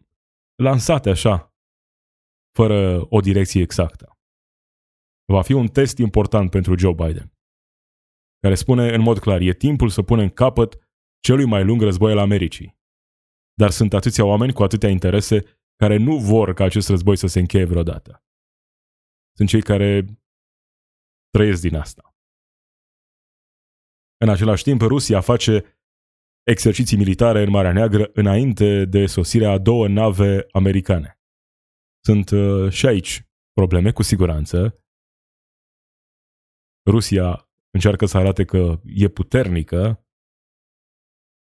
lansate 0.55 1.09
așa, 1.09 1.53
fără 2.51 3.05
o 3.09 3.19
direcție 3.19 3.61
exactă. 3.61 4.12
Va 5.33 5.41
fi 5.41 5.53
un 5.53 5.67
test 5.67 5.97
important 5.97 6.49
pentru 6.49 6.77
Joe 6.77 6.93
Biden, 6.93 7.33
care 8.39 8.55
spune 8.55 8.93
în 8.93 9.01
mod 9.01 9.19
clar, 9.19 9.41
e 9.41 9.53
timpul 9.53 9.89
să 9.89 10.01
punem 10.01 10.29
capăt 10.29 10.71
celui 11.19 11.45
mai 11.45 11.63
lung 11.63 11.81
război 11.81 12.11
al 12.11 12.17
Americii. 12.17 12.77
Dar 13.53 13.69
sunt 13.69 13.93
atâția 13.93 14.25
oameni 14.25 14.53
cu 14.53 14.63
atâtea 14.63 14.89
interese 14.89 15.43
care 15.75 15.97
nu 15.97 16.17
vor 16.17 16.53
ca 16.53 16.63
acest 16.63 16.89
război 16.89 17.15
să 17.17 17.27
se 17.27 17.39
încheie 17.39 17.65
vreodată. 17.65 18.23
Sunt 19.37 19.49
cei 19.49 19.61
care 19.61 20.05
trăiesc 21.29 21.61
din 21.61 21.75
asta. 21.75 22.15
În 24.17 24.29
același 24.29 24.63
timp, 24.63 24.81
Rusia 24.81 25.21
face 25.21 25.81
exerciții 26.43 26.97
militare 26.97 27.41
în 27.41 27.49
Marea 27.49 27.73
Neagră 27.73 28.09
înainte 28.13 28.85
de 28.85 29.05
sosirea 29.05 29.51
a 29.51 29.57
două 29.57 29.87
nave 29.87 30.45
americane. 30.51 31.19
Sunt 32.05 32.29
uh, 32.29 32.71
și 32.71 32.85
aici 32.85 33.27
probleme, 33.53 33.91
cu 33.91 34.01
siguranță. 34.01 34.82
Rusia 36.85 37.49
încearcă 37.69 38.05
să 38.05 38.17
arate 38.17 38.45
că 38.45 38.81
e 38.85 39.07
puternică. 39.07 40.07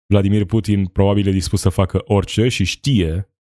Vladimir 0.06 0.46
Putin 0.46 0.88
probabil 0.88 1.28
e 1.28 1.32
dispus 1.32 1.62
să 1.62 1.70
facă 1.70 2.02
orice 2.06 2.48
și 2.48 2.64
știe 2.64 3.34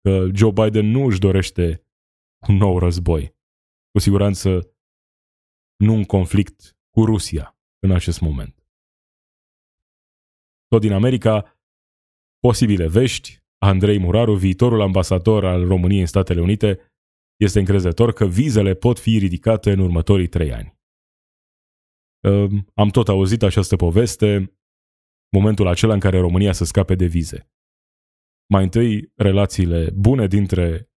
că 0.00 0.28
Joe 0.34 0.52
Biden 0.52 0.86
nu 0.86 1.04
își 1.06 1.18
dorește 1.18 1.86
un 2.48 2.56
nou 2.56 2.78
război. 2.78 3.36
Cu 3.90 3.98
siguranță 3.98 4.76
nu 5.76 5.94
un 5.94 6.04
conflict 6.04 6.76
cu 6.90 7.04
Rusia 7.04 7.58
în 7.78 7.90
acest 7.90 8.20
moment. 8.20 8.68
Tot 10.66 10.80
din 10.80 10.92
America, 10.92 11.58
posibile 12.38 12.88
vești, 12.88 13.42
Andrei 13.58 13.98
Muraru, 13.98 14.34
viitorul 14.34 14.80
ambasador 14.80 15.44
al 15.44 15.66
României 15.66 16.00
în 16.00 16.06
Statele 16.06 16.40
Unite, 16.40 16.93
este 17.36 17.58
încrezător 17.58 18.12
că 18.12 18.26
vizele 18.26 18.74
pot 18.74 18.98
fi 18.98 19.18
ridicate 19.18 19.72
în 19.72 19.78
următorii 19.78 20.28
trei 20.28 20.52
ani. 20.52 20.78
Am 22.74 22.88
tot 22.88 23.08
auzit 23.08 23.42
această 23.42 23.76
poveste, 23.76 24.58
momentul 25.36 25.66
acela 25.66 25.94
în 25.94 26.00
care 26.00 26.18
România 26.18 26.52
să 26.52 26.64
scape 26.64 26.94
de 26.94 27.06
vize. 27.06 27.50
Mai 28.52 28.62
întâi, 28.62 29.12
relațiile 29.14 29.90
bune 29.90 30.26
dintre 30.26 30.90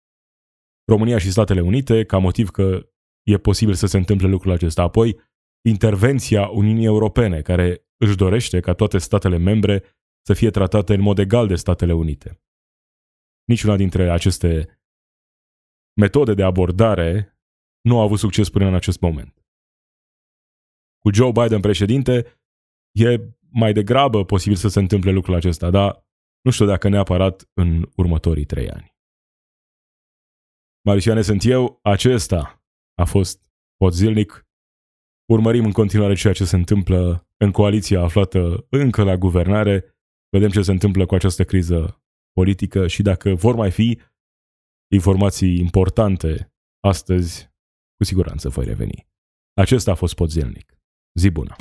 România 0.90 1.18
și 1.18 1.30
Statele 1.30 1.60
Unite, 1.60 2.04
ca 2.04 2.18
motiv 2.18 2.50
că 2.50 2.88
e 3.22 3.38
posibil 3.38 3.74
să 3.74 3.86
se 3.86 3.96
întâmple 3.96 4.28
lucrul 4.28 4.52
acesta. 4.52 4.82
Apoi, 4.82 5.20
intervenția 5.68 6.48
Uniunii 6.48 6.84
Europene, 6.84 7.42
care 7.42 7.86
își 7.96 8.16
dorește 8.16 8.60
ca 8.60 8.74
toate 8.74 8.98
statele 8.98 9.36
membre 9.36 9.82
să 10.26 10.34
fie 10.34 10.50
tratate 10.50 10.94
în 10.94 11.00
mod 11.00 11.18
egal 11.18 11.46
de 11.46 11.54
Statele 11.54 11.92
Unite. 11.92 12.42
Niciuna 13.44 13.76
dintre 13.76 14.10
aceste 14.10 14.78
metode 16.00 16.34
de 16.34 16.42
abordare 16.42 17.38
nu 17.80 17.98
a 17.98 18.02
avut 18.02 18.18
succes 18.18 18.50
până 18.50 18.66
în 18.66 18.74
acest 18.74 19.00
moment. 19.00 19.46
Cu 20.98 21.12
Joe 21.12 21.32
Biden 21.32 21.60
președinte, 21.60 22.40
e 22.92 23.36
mai 23.50 23.72
degrabă 23.72 24.24
posibil 24.24 24.56
să 24.56 24.68
se 24.68 24.78
întâmple 24.78 25.10
lucrul 25.10 25.34
acesta, 25.34 25.70
dar 25.70 26.06
nu 26.44 26.50
știu 26.50 26.66
dacă 26.66 26.88
neapărat 26.88 27.50
în 27.52 27.90
următorii 27.96 28.44
trei 28.44 28.70
ani. 28.70 28.96
Marisioane 30.86 31.22
sunt 31.22 31.44
eu, 31.44 31.78
acesta 31.82 32.64
a 32.94 33.04
fost 33.04 33.42
pot 33.76 33.94
zilnic. 33.94 34.46
Urmărim 35.32 35.64
în 35.64 35.72
continuare 35.72 36.14
ceea 36.14 36.32
ce 36.32 36.44
se 36.44 36.56
întâmplă 36.56 37.28
în 37.36 37.50
coaliția 37.50 38.00
aflată 38.00 38.66
încă 38.68 39.02
la 39.02 39.16
guvernare, 39.16 39.96
vedem 40.30 40.50
ce 40.50 40.62
se 40.62 40.70
întâmplă 40.70 41.06
cu 41.06 41.14
această 41.14 41.44
criză 41.44 42.02
politică 42.32 42.86
și 42.86 43.02
dacă 43.02 43.34
vor 43.34 43.54
mai 43.54 43.70
fi 43.70 44.00
informații 44.94 45.58
importante 45.58 46.52
astăzi, 46.80 47.50
cu 47.96 48.04
siguranță 48.04 48.48
voi 48.48 48.64
reveni. 48.64 49.06
Acesta 49.60 49.90
a 49.90 49.94
fost. 49.94 50.20
Zi 51.18 51.30
bună! 51.30 51.56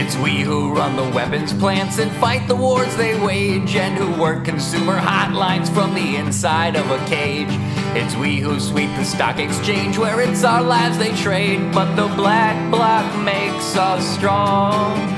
It's 0.00 0.16
we 0.22 0.44
who 0.44 0.74
run 0.74 0.96
the 0.96 1.08
weapons 1.14 1.52
plants 1.52 1.98
and 1.98 2.10
fight 2.12 2.46
the 2.46 2.54
wars 2.54 2.94
they 2.96 3.14
wage, 3.14 3.74
and 3.74 3.98
who 3.98 4.08
work 4.22 4.44
consumer 4.44 4.96
hotlines 4.96 5.68
from 5.70 5.94
the 5.94 6.16
inside 6.24 6.76
of 6.76 6.90
a 6.90 7.00
cage. 7.08 7.52
It's 7.94 8.14
we 8.16 8.40
who 8.44 8.58
sweep 8.58 8.90
the 8.96 9.04
stock 9.04 9.38
exchange 9.38 9.98
where 9.98 10.20
it's 10.20 10.44
our 10.44 10.62
lives 10.62 10.98
they 10.98 11.14
trade, 11.16 11.60
but 11.72 11.96
the 11.96 12.08
black 12.16 12.56
bloc 12.70 13.06
makes 13.24 13.76
us 13.76 14.02
strong. 14.16 15.17